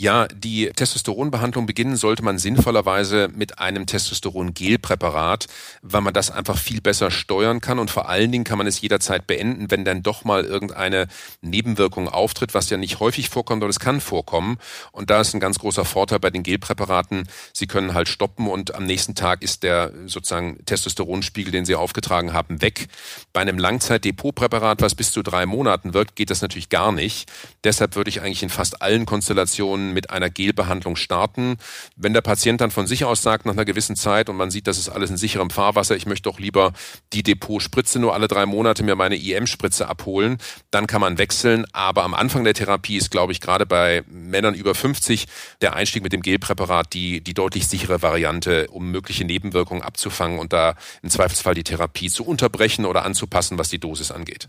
Ja, 0.00 0.28
die 0.28 0.70
Testosteronbehandlung 0.74 1.66
beginnen 1.66 1.94
sollte 1.94 2.24
man 2.24 2.38
sinnvollerweise 2.38 3.28
mit 3.34 3.58
einem 3.58 3.84
Testosteron-Gel-Präparat, 3.84 5.46
weil 5.82 6.00
man 6.00 6.14
das 6.14 6.30
einfach 6.30 6.56
viel 6.56 6.80
besser 6.80 7.10
steuern 7.10 7.60
kann 7.60 7.78
und 7.78 7.90
vor 7.90 8.08
allen 8.08 8.32
Dingen 8.32 8.44
kann 8.44 8.56
man 8.56 8.66
es 8.66 8.80
jederzeit 8.80 9.26
beenden, 9.26 9.70
wenn 9.70 9.84
dann 9.84 10.02
doch 10.02 10.24
mal 10.24 10.46
irgendeine 10.46 11.06
Nebenwirkung 11.42 12.08
auftritt, 12.08 12.54
was 12.54 12.70
ja 12.70 12.78
nicht 12.78 12.98
häufig 12.98 13.28
vorkommt, 13.28 13.62
aber 13.62 13.68
es 13.68 13.78
kann 13.78 14.00
vorkommen. 14.00 14.56
Und 14.92 15.10
da 15.10 15.20
ist 15.20 15.34
ein 15.34 15.40
ganz 15.40 15.58
großer 15.58 15.84
Vorteil 15.84 16.18
bei 16.18 16.30
den 16.30 16.44
Gelpräparaten. 16.44 17.28
Sie 17.52 17.66
können 17.66 17.92
halt 17.92 18.08
stoppen 18.08 18.48
und 18.48 18.74
am 18.74 18.86
nächsten 18.86 19.14
Tag 19.14 19.42
ist 19.42 19.64
der 19.64 19.92
sozusagen 20.06 20.64
Testosteronspiegel, 20.64 21.52
den 21.52 21.66
Sie 21.66 21.74
aufgetragen 21.74 22.32
haben, 22.32 22.62
weg. 22.62 22.88
Bei 23.34 23.42
einem 23.42 23.58
Langzeitdepotpräparat, 23.58 24.80
was 24.80 24.94
bis 24.94 25.12
zu 25.12 25.22
drei 25.22 25.44
Monaten 25.44 25.92
wirkt, 25.92 26.16
geht 26.16 26.30
das 26.30 26.40
natürlich 26.40 26.70
gar 26.70 26.90
nicht. 26.90 27.30
Deshalb 27.64 27.96
würde 27.96 28.08
ich 28.08 28.22
eigentlich 28.22 28.42
in 28.42 28.48
fast 28.48 28.80
allen 28.80 29.04
Konstellationen 29.04 29.89
mit 29.92 30.10
einer 30.10 30.30
Gelbehandlung 30.30 30.96
starten. 30.96 31.56
Wenn 31.96 32.12
der 32.12 32.20
Patient 32.20 32.60
dann 32.60 32.70
von 32.70 32.86
sich 32.86 33.04
aus 33.04 33.22
sagt, 33.22 33.46
nach 33.46 33.52
einer 33.52 33.64
gewissen 33.64 33.96
Zeit 33.96 34.28
und 34.28 34.36
man 34.36 34.50
sieht, 34.50 34.66
das 34.66 34.78
ist 34.78 34.88
alles 34.88 35.10
in 35.10 35.16
sicherem 35.16 35.50
Fahrwasser, 35.50 35.96
ich 35.96 36.06
möchte 36.06 36.28
doch 36.28 36.38
lieber 36.38 36.72
die 37.12 37.22
Depotspritze 37.22 37.98
nur 37.98 38.14
alle 38.14 38.28
drei 38.28 38.46
Monate 38.46 38.82
mir 38.82 38.96
meine 38.96 39.16
IM-Spritze 39.16 39.88
abholen, 39.88 40.38
dann 40.70 40.86
kann 40.86 41.00
man 41.00 41.18
wechseln. 41.18 41.66
Aber 41.72 42.04
am 42.04 42.14
Anfang 42.14 42.44
der 42.44 42.54
Therapie 42.54 42.96
ist, 42.96 43.10
glaube 43.10 43.32
ich, 43.32 43.40
gerade 43.40 43.66
bei 43.66 44.02
Männern 44.08 44.54
über 44.54 44.74
50 44.74 45.26
der 45.60 45.74
Einstieg 45.74 46.02
mit 46.02 46.12
dem 46.12 46.22
Gelpräparat 46.22 46.92
die, 46.92 47.20
die 47.20 47.34
deutlich 47.34 47.68
sichere 47.68 48.02
Variante, 48.02 48.68
um 48.68 48.90
mögliche 48.90 49.24
Nebenwirkungen 49.24 49.82
abzufangen 49.82 50.38
und 50.38 50.52
da 50.52 50.74
im 51.02 51.10
Zweifelsfall 51.10 51.54
die 51.54 51.64
Therapie 51.64 52.10
zu 52.10 52.24
unterbrechen 52.24 52.84
oder 52.84 53.04
anzupassen, 53.04 53.58
was 53.58 53.68
die 53.68 53.78
Dosis 53.78 54.10
angeht. 54.10 54.48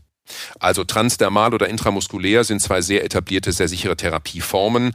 Also 0.60 0.84
transdermal 0.84 1.54
oder 1.54 1.68
intramuskulär 1.68 2.44
sind 2.44 2.62
zwei 2.62 2.82
sehr 2.82 3.04
etablierte, 3.04 3.52
sehr 3.52 3.68
sichere 3.68 3.98
Therapieformen. 3.98 4.94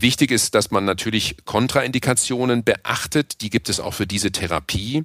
Wichtig 0.00 0.30
ist, 0.30 0.54
dass 0.54 0.70
man 0.70 0.84
natürlich 0.84 1.38
Kontraindikationen 1.44 2.62
beachtet. 2.62 3.40
Die 3.40 3.50
gibt 3.50 3.68
es 3.68 3.80
auch 3.80 3.94
für 3.94 4.06
diese 4.06 4.30
Therapie. 4.30 5.04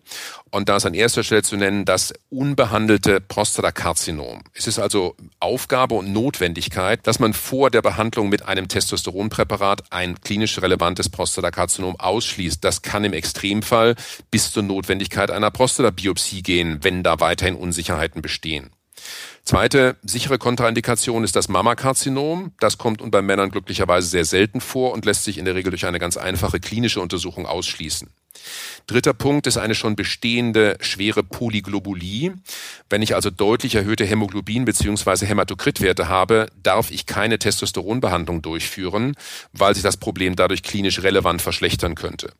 Und 0.52 0.70
da 0.70 0.76
ist 0.76 0.86
an 0.86 0.94
erster 0.94 1.24
Stelle 1.24 1.42
zu 1.42 1.58
nennen 1.58 1.84
das 1.84 2.14
unbehandelte 2.30 3.20
Prostatakarzinom. 3.20 4.44
Es 4.54 4.68
ist 4.68 4.78
also 4.78 5.16
Aufgabe 5.40 5.96
und 5.96 6.14
Notwendigkeit, 6.14 7.00
dass 7.08 7.18
man 7.18 7.34
vor 7.34 7.72
der 7.72 7.82
Behandlung 7.82 8.30
mit 8.30 8.46
einem 8.46 8.68
Testosteronpräparat 8.68 9.92
ein 9.92 10.22
klinisch 10.22 10.62
relevantes 10.62 11.10
Prostatakarzinom 11.10 12.00
ausschließt. 12.00 12.64
Das 12.64 12.84
kann 12.84 13.04
im 13.04 13.14
Extremfall 13.14 13.96
bis 14.30 14.52
zur 14.52 14.62
Notwendigkeit 14.62 15.32
einer 15.32 15.50
Prostatabiopsie 15.50 16.44
gehen, 16.44 16.84
wenn 16.84 17.02
da 17.02 17.20
weiterhin 17.20 17.56
Unsicherheiten 17.56 18.22
bestehen. 18.22 18.70
Zweite 19.46 19.98
sichere 20.04 20.38
Kontraindikation 20.38 21.26
ist 21.26 21.36
das 21.36 21.50
Mammakarzinom. 21.50 22.54
Das 22.62 22.78
kommt 22.78 23.02
bei 23.12 23.22
Männern 23.22 23.52
glücklicherweise 23.52 24.08
sehr 24.08 24.24
selten 24.24 24.62
vor 24.62 24.94
und 24.94 25.04
lässt 25.04 25.26
sich 25.26 25.38
in 25.38 25.44
der 25.44 25.54
Regel 25.54 25.70
durch 25.70 25.86
eine 25.86 26.00
ganz 26.00 26.16
einfache 26.16 26.62
klinische 26.62 27.02
Untersuchung 27.02 27.46
ausschließen. 27.46 28.10
Dritter 28.88 29.14
Punkt 29.14 29.48
ist 29.48 29.58
eine 29.58 29.76
schon 29.76 29.96
bestehende 29.96 30.78
schwere 30.82 31.24
Polyglobulie. 31.24 32.34
Wenn 32.90 33.02
ich 33.02 33.16
also 33.16 33.30
deutlich 33.30 33.76
erhöhte 33.76 34.06
Hämoglobin- 34.06 34.66
bzw. 34.66 35.26
Hämatokritwerte 35.26 36.10
habe, 36.10 36.48
darf 36.62 36.92
ich 36.92 37.06
keine 37.06 37.40
Testosteronbehandlung 37.40 38.42
durchführen, 38.42 39.16
weil 39.54 39.74
sich 39.74 39.84
das 39.84 39.98
Problem 39.98 40.36
dadurch 40.36 40.64
klinisch 40.64 41.02
relevant 41.02 41.42
verschlechtern 41.42 41.96
könnte. 41.96 42.34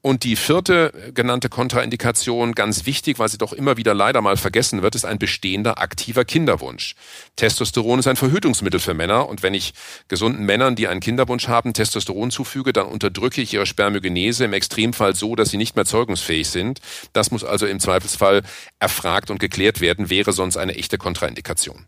Und 0.00 0.24
die 0.24 0.34
vierte 0.34 1.12
genannte 1.14 1.48
Kontraindikation, 1.48 2.54
ganz 2.54 2.86
wichtig, 2.86 3.20
weil 3.20 3.28
sie 3.28 3.38
doch 3.38 3.52
immer 3.52 3.76
wieder 3.76 3.94
leider 3.94 4.20
mal 4.20 4.36
vergessen 4.36 4.82
wird, 4.82 4.96
ist 4.96 5.04
ein 5.04 5.18
bestehender 5.18 5.78
aktiver 5.78 6.24
Kinderwunsch. 6.24 6.96
Testosteron 7.36 8.00
ist 8.00 8.08
ein 8.08 8.16
Verhütungsmittel 8.16 8.80
für 8.80 8.94
Männer 8.94 9.28
und 9.28 9.44
wenn 9.44 9.54
ich 9.54 9.74
gesunden 10.08 10.44
Männern, 10.44 10.74
die 10.74 10.88
einen 10.88 11.00
Kinderwunsch 11.00 11.46
haben, 11.46 11.72
Testosteron 11.72 12.32
zufüge, 12.32 12.72
dann 12.72 12.86
unterdrücke 12.86 13.40
ich 13.40 13.54
ihre 13.54 13.66
Spermiogenese 13.66 14.44
im 14.44 14.52
Extremfall 14.52 15.14
so, 15.22 15.36
dass 15.36 15.50
sie 15.50 15.56
nicht 15.56 15.76
mehr 15.76 15.84
zeugungsfähig 15.84 16.48
sind. 16.48 16.80
Das 17.12 17.30
muss 17.30 17.44
also 17.44 17.66
im 17.66 17.78
Zweifelsfall 17.78 18.42
erfragt 18.80 19.30
und 19.30 19.38
geklärt 19.38 19.80
werden, 19.80 20.10
wäre 20.10 20.32
sonst 20.32 20.56
eine 20.56 20.74
echte 20.74 20.98
Kontraindikation. 20.98 21.86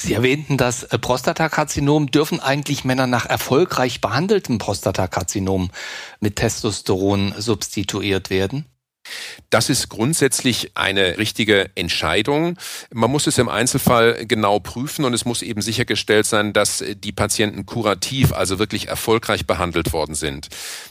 Sie 0.00 0.14
erwähnten 0.14 0.56
das 0.56 0.84
äh, 0.84 0.98
Prostatakarzinom. 0.98 2.12
Dürfen 2.12 2.38
eigentlich 2.38 2.84
Männer 2.84 3.08
nach 3.08 3.26
erfolgreich 3.26 4.00
behandeltem 4.00 4.58
Prostatakarzinom 4.58 5.70
mit 6.20 6.36
Testosteron 6.36 7.34
substituiert 7.36 8.30
werden? 8.30 8.64
Das 9.50 9.70
ist 9.70 9.88
grundsätzlich 9.88 10.72
eine 10.74 11.18
richtige 11.18 11.70
Entscheidung. 11.74 12.56
Man 12.92 13.10
muss 13.10 13.26
es 13.26 13.38
im 13.38 13.48
Einzelfall 13.48 14.26
genau 14.26 14.60
prüfen 14.60 15.04
und 15.04 15.14
es 15.14 15.24
muss 15.24 15.42
eben 15.42 15.62
sichergestellt 15.62 16.26
sein, 16.26 16.52
dass 16.52 16.84
die 17.02 17.12
Patienten 17.12 17.66
kurativ, 17.66 18.32
also 18.32 18.58
wirklich 18.58 18.88
erfolgreich 18.88 19.46
behandelt 19.46 19.92
worden 19.92 20.14
sind. 20.14 20.48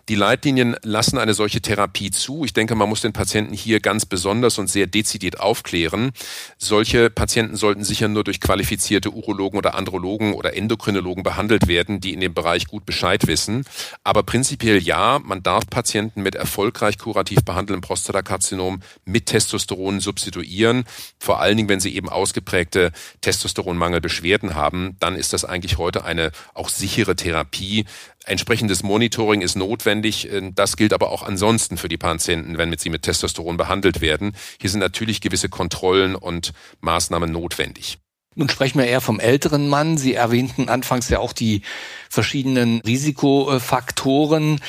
Die 0.09 0.15
Leitlinien 0.15 0.75
lassen 0.83 1.17
eine 1.17 1.33
solche 1.33 1.61
Therapie 1.61 2.11
zu. 2.11 2.43
Ich 2.43 2.53
denke, 2.53 2.75
man 2.75 2.89
muss 2.89 3.01
den 3.01 3.13
Patienten 3.13 3.53
hier 3.53 3.79
ganz 3.79 4.05
besonders 4.05 4.57
und 4.57 4.67
sehr 4.67 4.87
dezidiert 4.87 5.39
aufklären. 5.39 6.11
Solche 6.57 7.09
Patienten 7.09 7.55
sollten 7.55 7.83
sicher 7.83 8.07
nur 8.07 8.23
durch 8.23 8.41
qualifizierte 8.41 9.11
Urologen 9.11 9.57
oder 9.57 9.75
Andrologen 9.75 10.33
oder 10.33 10.55
Endokrinologen 10.55 11.23
behandelt 11.23 11.67
werden, 11.67 12.01
die 12.01 12.13
in 12.13 12.19
dem 12.19 12.33
Bereich 12.33 12.67
gut 12.67 12.85
Bescheid 12.85 13.27
wissen. 13.27 13.65
Aber 14.03 14.23
prinzipiell 14.23 14.81
ja, 14.81 15.19
man 15.23 15.43
darf 15.43 15.67
Patienten 15.69 16.21
mit 16.21 16.35
erfolgreich 16.35 16.97
kurativ 16.97 17.43
behandeltem 17.43 17.81
Prostatakarzinom 18.09 18.81
mit 19.05 19.27
Testosteron 19.27 19.99
substituieren. 19.99 20.85
Vor 21.19 21.39
allen 21.39 21.57
Dingen, 21.57 21.69
wenn 21.69 21.79
sie 21.79 21.95
eben 21.95 22.09
ausgeprägte 22.09 22.91
Testosteronmangelbeschwerden 23.21 24.55
haben, 24.55 24.95
dann 24.99 25.15
ist 25.15 25.31
das 25.33 25.45
eigentlich 25.45 25.77
heute 25.77 26.03
eine 26.05 26.31
auch 26.55 26.69
sichere 26.69 27.15
Therapie. 27.15 27.85
Entsprechendes 28.25 28.81
Monitoring 28.81 29.41
ist 29.41 29.55
notwendig. 29.55 30.27
Das 30.55 30.75
gilt 30.75 30.93
aber 30.93 31.11
auch 31.11 31.21
ansonsten 31.21 31.77
für 31.77 31.87
die 31.87 31.97
Patienten, 31.97 32.57
wenn 32.57 32.69
mit 32.69 32.81
sie 32.81 32.89
mit 32.89 33.03
Testosteron 33.03 33.57
behandelt 33.57 34.01
werden. 34.01 34.35
Hier 34.59 34.71
sind 34.71 34.79
natürlich 34.79 35.21
gewisse 35.21 35.49
Kontrollen 35.49 36.15
und 36.15 36.53
Maßnahmen 36.81 37.31
notwendig. 37.31 37.99
Nun 38.35 38.47
sprechen 38.47 38.79
wir 38.79 38.85
eher 38.85 39.01
vom 39.01 39.19
älteren 39.19 39.67
Mann. 39.67 39.97
Sie 39.97 40.13
erwähnten 40.13 40.69
anfangs 40.69 41.09
ja 41.09 41.19
auch 41.19 41.33
die 41.33 41.61
verschiedenen 42.09 42.79
Risikofaktoren. 42.81 44.61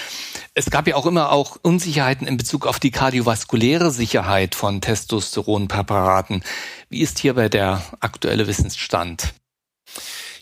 Es 0.54 0.68
gab 0.68 0.88
ja 0.88 0.96
auch 0.96 1.06
immer 1.06 1.30
auch 1.30 1.56
Unsicherheiten 1.62 2.26
in 2.26 2.36
Bezug 2.36 2.66
auf 2.66 2.80
die 2.80 2.90
kardiovaskuläre 2.90 3.92
Sicherheit 3.92 4.56
von 4.56 4.80
Testosteronpräparaten. 4.80 6.42
Wie 6.88 7.02
ist 7.02 7.20
hierbei 7.20 7.48
der 7.48 7.82
aktuelle 8.00 8.48
Wissensstand? 8.48 9.32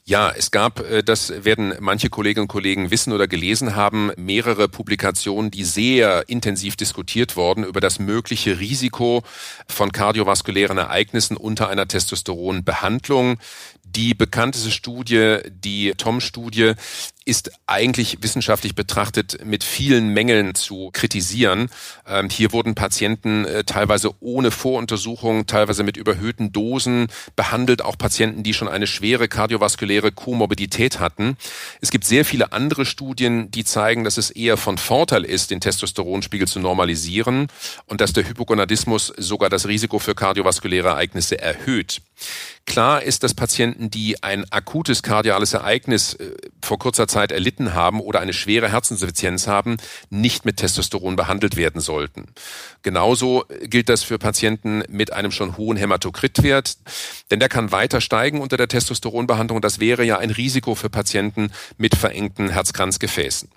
Ja, 0.09 0.33
es 0.35 0.51
gab, 0.51 0.81
äh, 0.81 1.03
das 1.03 1.45
werden 1.45 1.75
manche 1.81 2.09
Kolleginnen 2.09 2.45
und 2.45 2.49
Kollegen 2.49 2.91
wissen 2.91 3.13
oder 3.13 3.29
gelesen 3.29 3.77
haben, 3.77 4.11
mehrere 4.17 4.67
Publikationen, 4.67 5.51
die 5.51 5.65
sehr 5.65 6.31
intensiv 6.31 6.77
diskutiert 6.77 7.37
wurden 7.37 7.63
über 7.63 7.83
das 7.83 7.99
mögliche 7.99 8.59
Risiko 8.59 9.23
von 9.69 9.93
kardiovaskulären 9.93 10.79
Ereignissen 10.79 11.37
unter 11.37 11.69
einer 11.69 11.87
Testosteronbehandlung. 11.87 13.37
Die 13.99 14.15
bekannteste 14.15 14.71
Studie, 14.71 15.39
die 15.49 15.93
Tom-Studie, 15.97 16.75
ist 17.25 17.51
eigentlich 17.67 18.19
wissenschaftlich 18.23 18.77
betrachtet 18.77 19.45
mit 19.45 19.65
vielen 19.65 20.11
Mängeln 20.11 20.55
zu 20.55 20.91
kritisieren. 20.93 21.69
Ähm, 22.07 22.31
hier 22.31 22.53
wurden 22.53 22.77
Patienten 22.77 23.45
äh, 23.45 23.65
teilweise 23.65 24.13
ohne 24.21 24.53
Voruntersuchung, 24.53 25.47
teilweise 25.47 25.83
mit 25.83 25.97
überhöhten 25.97 26.53
Dosen 26.53 27.09
behandelt, 27.35 27.83
auch 27.83 27.99
Patienten, 27.99 28.45
die 28.45 28.55
schon 28.55 28.69
eine 28.69 28.87
schwere 28.87 29.27
kardiovaskuläre 29.27 30.13
Komorbidität 30.13 31.01
hatten. 31.01 31.37
Es 31.81 31.91
gibt 31.91 32.05
sehr 32.05 32.25
viele 32.25 32.53
andere 32.53 32.87
Studien, 32.87 33.51
die 33.51 33.65
zeigen, 33.65 34.05
dass 34.05 34.17
es 34.17 34.31
eher 34.31 34.57
von 34.57 34.79
Vorteil 34.79 35.25
ist, 35.25 35.51
den 35.51 35.61
Testosteronspiegel 35.61 36.47
zu 36.47 36.61
normalisieren 36.61 37.49
und 37.87 38.01
dass 38.01 38.13
der 38.13 38.29
Hypogonadismus 38.29 39.13
sogar 39.17 39.51
das 39.51 39.67
Risiko 39.67 39.99
für 39.99 40.15
kardiovaskuläre 40.15 40.87
Ereignisse 40.87 41.41
erhöht. 41.41 42.01
Klar 42.67 43.03
ist, 43.03 43.23
dass 43.23 43.33
Patienten, 43.33 43.91
die 43.91 44.23
ein 44.23 44.45
akutes 44.53 45.03
kardiales 45.03 45.55
Ereignis 45.55 46.15
äh, 46.15 46.35
vor 46.63 46.79
kurzer 46.79 47.09
Zeit 47.09 47.33
erlitten 47.33 47.73
haben 47.75 48.01
oder 48.01 48.21
eine 48.21 48.35
schwere 48.35 48.71
Herzinsuffizienz 48.71 49.47
haben, 49.47 49.79
nicht 50.11 50.45
mit 50.45 50.59
Testosteron 50.59 51.17
behandelt 51.17 51.57
werden 51.57 51.81
sollten. 51.81 52.27
Genauso 52.83 53.45
gilt 53.63 53.89
das 53.89 54.03
für 54.03 54.19
Patienten 54.19 54.83
mit 54.89 55.13
einem 55.13 55.31
schon 55.31 55.57
hohen 55.57 55.77
Hämatokritwert, 55.77 56.77
denn 57.31 57.41
der 57.41 57.49
kann 57.49 57.73
weiter 57.73 58.01
steigen 58.01 58.41
unter 58.41 58.57
der 58.57 58.69
Testosteronbehandlung. 58.69 59.61
Das 59.61 59.81
wäre 59.81 60.05
ja 60.05 60.19
ein 60.19 60.31
Risiko 60.31 60.75
für 60.75 60.91
Patienten 60.91 61.51
mit 61.79 61.97
verengten 61.97 62.51
Herzkranzgefäßen. 62.51 63.49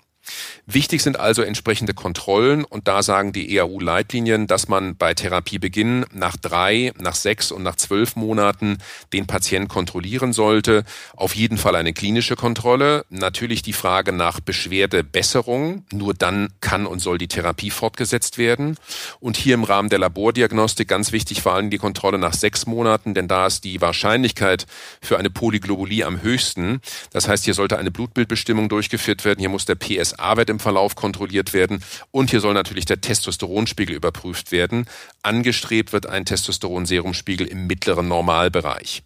Wichtig 0.66 1.02
sind 1.02 1.18
also 1.18 1.42
entsprechende 1.42 1.92
Kontrollen 1.92 2.64
und 2.64 2.86
da 2.86 3.02
sagen 3.02 3.32
die 3.32 3.56
EAU-Leitlinien, 3.56 4.46
dass 4.46 4.68
man 4.68 4.96
bei 4.96 5.12
Therapiebeginn 5.12 6.06
nach 6.12 6.36
drei, 6.36 6.92
nach 7.00 7.16
sechs 7.16 7.50
und 7.50 7.64
nach 7.64 7.76
zwölf 7.76 8.14
Monaten 8.14 8.78
den 9.12 9.26
Patient 9.26 9.68
kontrollieren 9.68 10.32
sollte. 10.32 10.84
Auf 11.16 11.34
jeden 11.34 11.58
Fall 11.58 11.74
eine 11.74 11.92
klinische 11.92 12.36
Kontrolle. 12.36 13.04
Natürlich 13.10 13.62
die 13.62 13.72
Frage 13.72 14.12
nach 14.12 14.38
Beschwerdebesserung. 14.38 15.84
Nur 15.92 16.14
dann 16.14 16.50
kann 16.60 16.86
und 16.86 17.00
soll 17.00 17.18
die 17.18 17.28
Therapie 17.28 17.70
fortgesetzt 17.70 18.38
werden. 18.38 18.76
Und 19.18 19.36
hier 19.36 19.54
im 19.54 19.64
Rahmen 19.64 19.88
der 19.88 19.98
Labordiagnostik 19.98 20.86
ganz 20.86 21.10
wichtig 21.10 21.42
vor 21.42 21.54
allem 21.54 21.70
die 21.70 21.78
Kontrolle 21.78 22.18
nach 22.18 22.34
sechs 22.34 22.66
Monaten, 22.66 23.14
denn 23.14 23.26
da 23.26 23.46
ist 23.46 23.64
die 23.64 23.80
Wahrscheinlichkeit 23.80 24.66
für 25.00 25.18
eine 25.18 25.30
Polyglobulie 25.30 26.06
am 26.06 26.22
höchsten. 26.22 26.80
Das 27.12 27.26
heißt, 27.26 27.44
hier 27.44 27.54
sollte 27.54 27.78
eine 27.78 27.90
Blutbildbestimmung 27.90 28.68
durchgeführt 28.68 29.24
werden. 29.24 29.40
Hier 29.40 29.48
muss 29.48 29.64
der 29.64 29.74
PS 29.74 30.11
PSA-Wert 30.12 30.50
im 30.50 30.60
Verlauf 30.60 30.94
kontrolliert 30.94 31.52
werden 31.52 31.82
und 32.10 32.30
hier 32.30 32.40
soll 32.40 32.54
natürlich 32.54 32.84
der 32.84 33.00
Testosteronspiegel 33.00 33.94
überprüft 33.94 34.52
werden. 34.52 34.86
Angestrebt 35.22 35.92
wird 35.92 36.06
ein 36.06 36.24
Testosteronserumspiegel 36.24 37.46
im 37.46 37.66
mittleren 37.66 38.08
Normalbereich. 38.08 39.02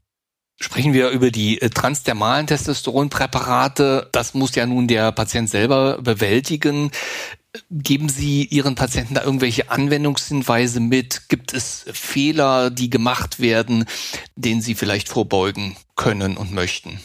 Sprechen 0.58 0.94
wir 0.94 1.10
über 1.10 1.30
die 1.30 1.60
äh, 1.60 1.68
transdermalen 1.68 2.46
Testosteronpräparate. 2.46 4.08
Das 4.12 4.32
muss 4.32 4.54
ja 4.54 4.64
nun 4.64 4.88
der 4.88 5.12
Patient 5.12 5.50
selber 5.50 6.00
bewältigen. 6.00 6.90
Geben 7.70 8.08
Sie 8.08 8.44
Ihren 8.44 8.74
Patienten 8.74 9.14
da 9.14 9.22
irgendwelche 9.22 9.70
Anwendungshinweise 9.70 10.80
mit? 10.80 11.28
Gibt 11.28 11.52
es 11.52 11.84
Fehler, 11.92 12.70
die 12.70 12.88
gemacht 12.88 13.38
werden, 13.38 13.84
denen 14.34 14.62
Sie 14.62 14.74
vielleicht 14.74 15.08
vorbeugen 15.08 15.76
können 15.94 16.38
und 16.38 16.52
möchten? 16.52 17.00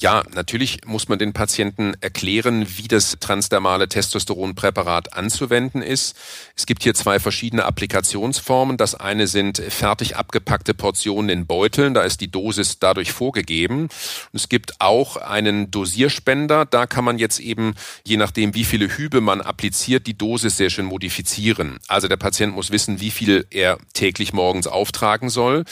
Ja, 0.00 0.22
natürlich 0.34 0.78
muss 0.86 1.08
man 1.08 1.18
den 1.18 1.34
Patienten 1.34 1.92
erklären, 2.00 2.66
wie 2.78 2.88
das 2.88 3.18
transdermale 3.20 3.86
Testosteronpräparat 3.86 5.12
anzuwenden 5.12 5.82
ist. 5.82 6.16
Es 6.56 6.64
gibt 6.64 6.84
hier 6.84 6.94
zwei 6.94 7.20
verschiedene 7.20 7.66
Applikationsformen. 7.66 8.78
Das 8.78 8.94
eine 8.94 9.26
sind 9.26 9.58
fertig 9.58 10.16
abgepackte 10.16 10.72
Portionen 10.72 11.28
in 11.28 11.46
Beuteln. 11.46 11.92
Da 11.92 12.00
ist 12.00 12.22
die 12.22 12.30
Dosis 12.30 12.78
dadurch 12.78 13.12
vorgegeben. 13.12 13.82
Und 13.82 13.90
es 14.32 14.48
gibt 14.48 14.80
auch 14.80 15.18
einen 15.18 15.70
Dosierspender. 15.70 16.64
Da 16.64 16.86
kann 16.86 17.04
man 17.04 17.18
jetzt 17.18 17.38
eben, 17.38 17.74
je 18.02 18.16
nachdem, 18.16 18.54
wie 18.54 18.64
viele 18.64 18.88
Hübe 18.88 19.20
man 19.20 19.42
appliziert, 19.42 20.06
die 20.06 20.16
Dosis 20.16 20.56
sehr 20.56 20.70
schön 20.70 20.86
modifizieren. 20.86 21.78
Also 21.88 22.08
der 22.08 22.16
Patient 22.16 22.54
muss 22.54 22.70
wissen, 22.70 23.02
wie 23.02 23.10
viel 23.10 23.46
er 23.50 23.76
täglich 23.92 24.32
morgens 24.32 24.66
auftragen 24.66 25.28
soll. 25.28 25.64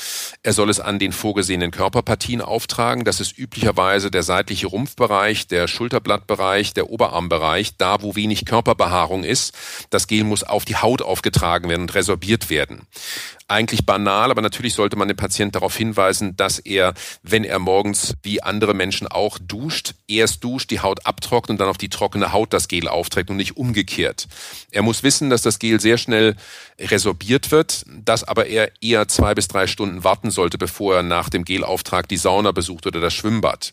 Er 0.43 0.53
soll 0.53 0.69
es 0.69 0.81
an 0.81 0.99
den 0.99 1.13
vorgesehenen 1.13 1.71
Körperpartien 1.71 2.43
auftragen. 2.43 3.05
Das 3.05 3.21
ist 3.21 3.39
üblicherweise 3.39 4.11
seitliche 4.23 4.67
Rumpfbereich, 4.67 5.47
der 5.47 5.69
Schulterblattbereich, 5.69 6.75
der 6.75 6.91
Oberarmbereich, 6.91 7.77
da 7.77 8.03
wo 8.03 8.15
wenig 8.15 8.45
Körperbehaarung 8.45 9.25
ist. 9.25 9.57
Das 9.91 10.07
Gel 10.07 10.25
muss 10.25 10.45
auf 10.45 10.65
die 10.65 10.77
Haut 10.77 11.03
aufgetragen 11.03 11.69
werden 11.69 11.83
und 11.83 11.95
resorbiert 11.95 12.51
werden 12.51 12.87
eigentlich 13.49 13.87
banal, 13.87 14.31
aber 14.31 14.43
natürlich 14.43 14.75
sollte 14.75 14.97
man 14.97 15.09
den 15.09 15.17
Patienten 15.17 15.53
darauf 15.53 15.75
hinweisen, 15.75 16.37
dass 16.37 16.59
er, 16.59 16.93
wenn 17.23 17.45
er 17.45 17.59
morgens 17.59 18.15
wie 18.23 18.43
andere 18.43 18.75
Menschen 18.75 19.09
auch 19.09 19.39
duscht, 19.39 19.95
erst 20.07 20.45
duscht, 20.45 20.71
die 20.71 20.81
Haut 20.81 21.07
abtrocknet 21.07 21.53
und 21.53 21.61
dann 21.61 21.69
auf 21.69 21.79
die 21.79 21.89
trockene 21.89 22.33
Haut 22.33 22.53
das 22.53 22.69
Gel 22.69 22.89
aufträgt 22.89 23.31
und 23.31 23.37
nicht 23.37 23.57
umgekehrt. 23.57 24.29
Er 24.71 24.83
muss 24.83 25.03
wissen, 25.03 25.31
dass 25.31 25.43
das 25.43 25.59
Gel 25.59 25.81
sehr 25.81 25.97
schnell 25.97 26.37
resorbiert 26.79 27.51
wird, 27.51 27.85
dass 27.87 28.23
aber 28.23 28.47
er 28.47 28.71
eher 28.83 29.09
zwei 29.09 29.35
bis 29.35 29.49
drei 29.49 29.67
Stunden 29.67 30.05
warten 30.05 30.31
sollte, 30.31 30.59
bevor 30.59 30.97
er 30.97 31.03
nach 31.03 31.31
dem 31.31 31.45
Gelauftrag 31.45 32.07
die 32.09 32.19
Sauna 32.19 32.53
besucht 32.53 32.87
oder 32.87 33.01
das 33.01 33.15
Schwimmbad. 33.15 33.73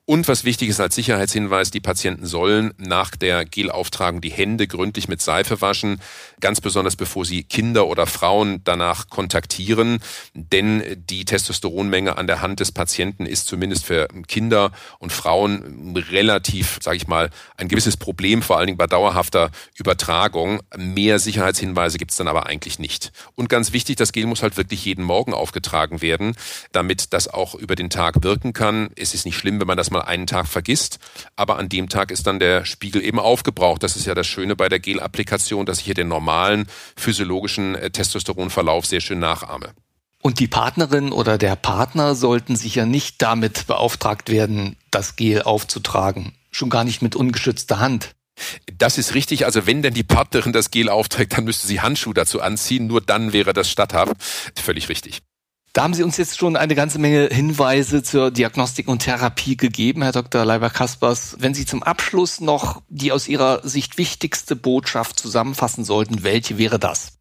Und 0.05 0.27
was 0.27 0.43
wichtig 0.45 0.69
ist 0.69 0.79
als 0.79 0.95
Sicherheitshinweis, 0.95 1.69
die 1.69 1.79
Patienten 1.79 2.25
sollen 2.25 2.73
nach 2.77 3.11
der 3.15 3.45
Gelauftragung 3.45 4.19
die 4.19 4.31
Hände 4.31 4.67
gründlich 4.67 5.07
mit 5.07 5.21
Seife 5.21 5.61
waschen, 5.61 6.01
ganz 6.39 6.59
besonders 6.59 6.95
bevor 6.95 7.23
sie 7.23 7.43
Kinder 7.43 7.85
oder 7.85 8.07
Frauen 8.07 8.61
danach 8.63 9.09
kontaktieren, 9.09 9.99
denn 10.33 10.83
die 11.07 11.23
Testosteronmenge 11.23 12.17
an 12.17 12.25
der 12.25 12.41
Hand 12.41 12.59
des 12.59 12.71
Patienten 12.71 13.27
ist 13.27 13.45
zumindest 13.45 13.85
für 13.85 14.07
Kinder 14.27 14.71
und 14.97 15.13
Frauen 15.13 15.95
relativ, 16.09 16.79
sage 16.81 16.97
ich 16.97 17.07
mal, 17.07 17.29
ein 17.57 17.67
gewisses 17.67 17.95
Problem, 17.95 18.41
vor 18.41 18.57
allen 18.57 18.67
Dingen 18.67 18.79
bei 18.79 18.87
dauerhafter 18.87 19.51
Übertragung. 19.77 20.61
Mehr 20.75 21.19
Sicherheitshinweise 21.19 21.99
gibt 21.99 22.09
es 22.09 22.17
dann 22.17 22.27
aber 22.27 22.47
eigentlich 22.47 22.79
nicht. 22.79 23.11
Und 23.35 23.49
ganz 23.49 23.71
wichtig, 23.71 23.97
das 23.97 24.11
Gel 24.11 24.25
muss 24.25 24.41
halt 24.41 24.57
wirklich 24.57 24.83
jeden 24.83 25.05
Morgen 25.05 25.33
aufgetragen 25.35 26.01
werden, 26.01 26.35
damit 26.71 27.13
das 27.13 27.27
auch 27.27 27.53
über 27.53 27.75
den 27.75 27.91
Tag 27.91 28.23
wirken 28.23 28.51
kann. 28.51 28.89
Es 28.95 29.13
ist 29.13 29.25
nicht 29.25 29.37
schlimm, 29.37 29.59
wenn 29.59 29.67
man 29.67 29.77
das 29.77 29.90
mal 29.91 30.01
einen 30.01 30.27
Tag 30.27 30.47
vergisst, 30.47 30.99
aber 31.35 31.57
an 31.57 31.69
dem 31.69 31.89
Tag 31.89 32.11
ist 32.11 32.27
dann 32.27 32.39
der 32.39 32.65
Spiegel 32.65 33.03
eben 33.03 33.19
aufgebraucht. 33.19 33.83
Das 33.83 33.95
ist 33.95 34.05
ja 34.05 34.15
das 34.15 34.27
Schöne 34.27 34.55
bei 34.55 34.69
der 34.69 34.79
Gel-Applikation, 34.79 35.65
dass 35.65 35.79
ich 35.79 35.85
hier 35.85 35.93
den 35.93 36.07
normalen 36.07 36.67
physiologischen 36.95 37.75
äh, 37.75 37.91
Testosteronverlauf 37.91 38.85
sehr 38.85 39.01
schön 39.01 39.19
nachahme. 39.19 39.73
Und 40.21 40.39
die 40.39 40.47
Partnerin 40.47 41.11
oder 41.11 41.37
der 41.37 41.55
Partner 41.55 42.13
sollten 42.15 42.55
sicher 42.55 42.85
nicht 42.85 43.21
damit 43.21 43.65
beauftragt 43.67 44.29
werden, 44.29 44.77
das 44.91 45.15
Gel 45.15 45.41
aufzutragen. 45.41 46.33
Schon 46.51 46.69
gar 46.69 46.83
nicht 46.83 47.01
mit 47.01 47.15
ungeschützter 47.15 47.79
Hand. 47.79 48.13
Das 48.77 48.97
ist 48.97 49.13
richtig. 49.15 49.45
Also 49.45 49.65
wenn 49.65 49.81
denn 49.81 49.93
die 49.93 50.03
Partnerin 50.03 50.53
das 50.53 50.71
Gel 50.71 50.89
aufträgt, 50.89 51.37
dann 51.37 51.43
müsste 51.43 51.67
sie 51.67 51.81
Handschuhe 51.81 52.13
dazu 52.13 52.41
anziehen. 52.41 52.87
Nur 52.87 53.01
dann 53.01 53.33
wäre 53.33 53.53
das 53.53 53.69
statthaft. 53.69 54.13
Völlig 54.55 54.89
richtig. 54.89 55.21
Da 55.73 55.83
haben 55.83 55.93
Sie 55.93 56.03
uns 56.03 56.17
jetzt 56.17 56.37
schon 56.37 56.57
eine 56.57 56.75
ganze 56.75 56.99
Menge 56.99 57.29
Hinweise 57.31 58.03
zur 58.03 58.29
Diagnostik 58.29 58.89
und 58.89 58.99
Therapie 58.99 59.55
gegeben, 59.55 60.01
Herr 60.01 60.11
Dr. 60.11 60.43
Leiber-Kaspers. 60.43 61.37
Wenn 61.39 61.53
Sie 61.53 61.65
zum 61.65 61.81
Abschluss 61.81 62.41
noch 62.41 62.81
die 62.89 63.13
aus 63.13 63.29
Ihrer 63.29 63.65
Sicht 63.65 63.97
wichtigste 63.97 64.57
Botschaft 64.57 65.17
zusammenfassen 65.17 65.85
sollten, 65.85 66.23
welche 66.23 66.57
wäre 66.57 66.77
das? 66.77 67.19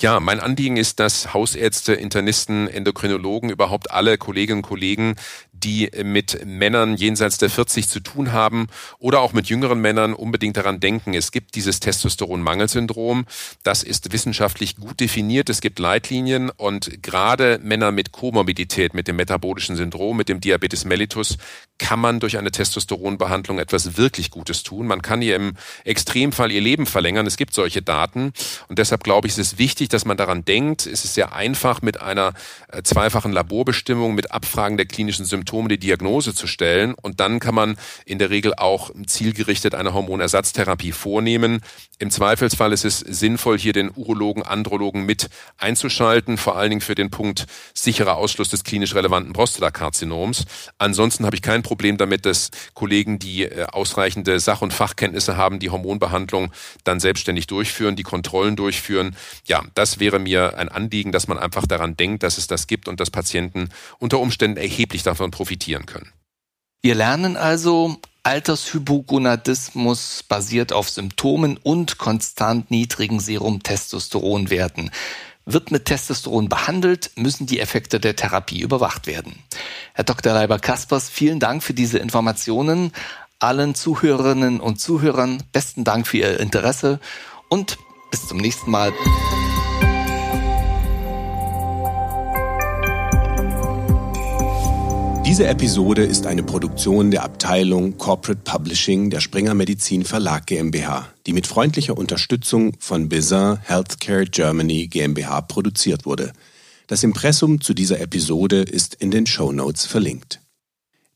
Ja, 0.00 0.20
mein 0.20 0.40
Anliegen 0.40 0.76
ist, 0.76 1.00
dass 1.00 1.32
Hausärzte, 1.32 1.94
Internisten, 1.94 2.68
Endokrinologen, 2.68 3.50
überhaupt 3.50 3.90
alle 3.90 4.18
Kolleginnen 4.18 4.58
und 4.58 4.68
Kollegen 4.68 5.16
die 5.62 5.90
mit 6.02 6.44
Männern 6.44 6.96
jenseits 6.96 7.38
der 7.38 7.50
40 7.50 7.88
zu 7.88 8.00
tun 8.00 8.32
haben 8.32 8.68
oder 8.98 9.20
auch 9.20 9.32
mit 9.32 9.48
jüngeren 9.48 9.80
Männern 9.80 10.14
unbedingt 10.14 10.56
daran 10.56 10.80
denken, 10.80 11.14
es 11.14 11.32
gibt 11.32 11.54
dieses 11.54 11.80
Testosteronmangelsyndrom. 11.80 13.26
Das 13.62 13.82
ist 13.82 14.12
wissenschaftlich 14.12 14.76
gut 14.76 15.00
definiert. 15.00 15.48
Es 15.48 15.60
gibt 15.60 15.78
Leitlinien 15.78 16.50
und 16.50 17.02
gerade 17.02 17.58
Männer 17.62 17.92
mit 17.92 18.12
Komorbidität, 18.12 18.94
mit 18.94 19.08
dem 19.08 19.16
metabolischen 19.16 19.76
Syndrom, 19.76 20.16
mit 20.16 20.28
dem 20.28 20.40
Diabetes 20.40 20.84
mellitus, 20.84 21.38
kann 21.78 22.00
man 22.00 22.20
durch 22.20 22.38
eine 22.38 22.50
Testosteronbehandlung 22.50 23.58
etwas 23.58 23.96
wirklich 23.96 24.30
Gutes 24.30 24.62
tun. 24.62 24.86
Man 24.86 25.02
kann 25.02 25.22
ihr 25.22 25.36
im 25.36 25.54
Extremfall 25.84 26.52
ihr 26.52 26.60
Leben 26.60 26.86
verlängern. 26.86 27.26
Es 27.26 27.36
gibt 27.36 27.54
solche 27.54 27.82
Daten 27.82 28.32
und 28.68 28.78
deshalb 28.78 29.04
glaube 29.04 29.26
ich, 29.26 29.34
ist 29.34 29.38
es 29.38 29.58
wichtig, 29.58 29.88
dass 29.88 30.04
man 30.04 30.16
daran 30.16 30.44
denkt. 30.44 30.86
Es 30.86 31.04
ist 31.04 31.14
sehr 31.14 31.34
einfach 31.34 31.82
mit 31.82 32.00
einer 32.00 32.32
äh, 32.68 32.82
zweifachen 32.82 33.32
Laborbestimmung, 33.32 34.14
mit 34.14 34.30
Abfragen 34.32 34.76
der 34.76 34.86
klinischen 34.86 35.24
Symptome 35.24 35.45
Symptome 35.46 35.68
die 35.68 35.78
Diagnose 35.78 36.34
zu 36.34 36.48
stellen. 36.48 36.94
Und 37.00 37.20
dann 37.20 37.38
kann 37.38 37.54
man 37.54 37.76
in 38.04 38.18
der 38.18 38.30
Regel 38.30 38.54
auch 38.54 38.90
zielgerichtet 39.06 39.76
eine 39.76 39.94
Hormonersatztherapie 39.94 40.90
vornehmen. 40.90 41.60
Im 41.98 42.10
Zweifelsfall 42.10 42.72
ist 42.72 42.84
es 42.84 42.98
sinnvoll, 42.98 43.56
hier 43.58 43.72
den 43.72 43.90
Urologen, 43.94 44.42
Andrologen 44.42 45.06
mit 45.06 45.28
einzuschalten, 45.56 46.36
vor 46.36 46.56
allen 46.56 46.70
Dingen 46.70 46.80
für 46.80 46.96
den 46.96 47.10
Punkt 47.10 47.46
sicherer 47.74 48.16
Ausschluss 48.16 48.50
des 48.50 48.64
klinisch 48.64 48.94
relevanten 48.94 49.32
Prostatakarzinoms. 49.32 50.46
Ansonsten 50.78 51.24
habe 51.24 51.36
ich 51.36 51.42
kein 51.42 51.62
Problem 51.62 51.96
damit, 51.96 52.26
dass 52.26 52.50
Kollegen, 52.74 53.18
die 53.18 53.44
äh, 53.44 53.66
ausreichende 53.66 54.40
Sach- 54.40 54.62
und 54.62 54.74
Fachkenntnisse 54.74 55.36
haben, 55.36 55.60
die 55.60 55.70
Hormonbehandlung 55.70 56.52
dann 56.82 56.98
selbstständig 56.98 57.46
durchführen, 57.46 57.94
die 57.94 58.02
Kontrollen 58.02 58.56
durchführen. 58.56 59.16
Ja, 59.46 59.62
das 59.74 60.00
wäre 60.00 60.18
mir 60.18 60.58
ein 60.58 60.68
Anliegen, 60.68 61.12
dass 61.12 61.28
man 61.28 61.38
einfach 61.38 61.66
daran 61.66 61.96
denkt, 61.96 62.24
dass 62.24 62.36
es 62.36 62.48
das 62.48 62.66
gibt 62.66 62.88
und 62.88 62.98
dass 62.98 63.10
Patienten 63.10 63.68
unter 63.98 64.18
Umständen 64.18 64.56
erheblich 64.56 65.02
davon 65.04 65.30
profitieren 65.36 65.84
können. 65.84 66.10
Wir 66.80 66.94
lernen 66.94 67.36
also, 67.36 67.98
Altershypogonadismus 68.22 70.22
basiert 70.22 70.72
auf 70.72 70.88
Symptomen 70.88 71.58
und 71.58 71.98
konstant 71.98 72.70
niedrigen 72.70 73.20
Serum-Testosteronwerten. 73.20 74.90
Wird 75.44 75.70
mit 75.70 75.84
Testosteron 75.84 76.48
behandelt, 76.48 77.10
müssen 77.16 77.46
die 77.46 77.60
Effekte 77.60 78.00
der 78.00 78.16
Therapie 78.16 78.62
überwacht 78.62 79.06
werden. 79.06 79.34
Herr 79.92 80.04
Dr. 80.04 80.32
Leiber-Kaspers, 80.32 81.10
vielen 81.10 81.38
Dank 81.38 81.62
für 81.62 81.74
diese 81.74 81.98
Informationen. 81.98 82.92
Allen 83.38 83.74
Zuhörerinnen 83.74 84.60
und 84.60 84.80
Zuhörern 84.80 85.42
besten 85.52 85.84
Dank 85.84 86.06
für 86.06 86.16
Ihr 86.16 86.40
Interesse 86.40 86.98
und 87.50 87.76
bis 88.10 88.26
zum 88.26 88.38
nächsten 88.38 88.70
Mal. 88.70 88.90
Diese 95.26 95.48
Episode 95.48 96.04
ist 96.04 96.24
eine 96.26 96.44
Produktion 96.44 97.10
der 97.10 97.24
Abteilung 97.24 97.98
Corporate 97.98 98.42
Publishing 98.44 99.10
der 99.10 99.18
Springer 99.18 99.54
Medizin 99.54 100.04
Verlag 100.04 100.46
GmbH, 100.46 101.12
die 101.26 101.32
mit 101.32 101.48
freundlicher 101.48 101.98
Unterstützung 101.98 102.74
von 102.78 103.08
Bizin 103.08 103.58
Healthcare 103.64 104.24
Germany 104.24 104.86
GmbH 104.86 105.40
produziert 105.40 106.06
wurde. 106.06 106.32
Das 106.86 107.02
Impressum 107.02 107.60
zu 107.60 107.74
dieser 107.74 107.98
Episode 107.98 108.62
ist 108.62 108.94
in 108.94 109.10
den 109.10 109.26
Show 109.26 109.50
Notes 109.50 109.84
verlinkt. 109.84 110.40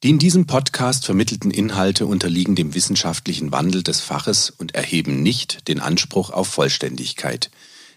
Die 0.03 0.11
in 0.11 0.19
diesem 0.19 0.45
Podcast 0.45 1.07
vermittelten 1.07 1.53
Inhalte 1.53 2.07
unterliegen 2.07 2.57
dem 2.57 2.75
wissenschaftlichen 2.75 3.53
Wandel 3.53 3.85
des 3.85 4.01
Faches 4.01 4.51
und 4.51 4.75
erheben 4.75 5.23
nicht 5.23 5.69
den 5.69 5.79
Anspruch 5.79 6.31
auf 6.31 6.49
Vollständigkeit. 6.49 7.49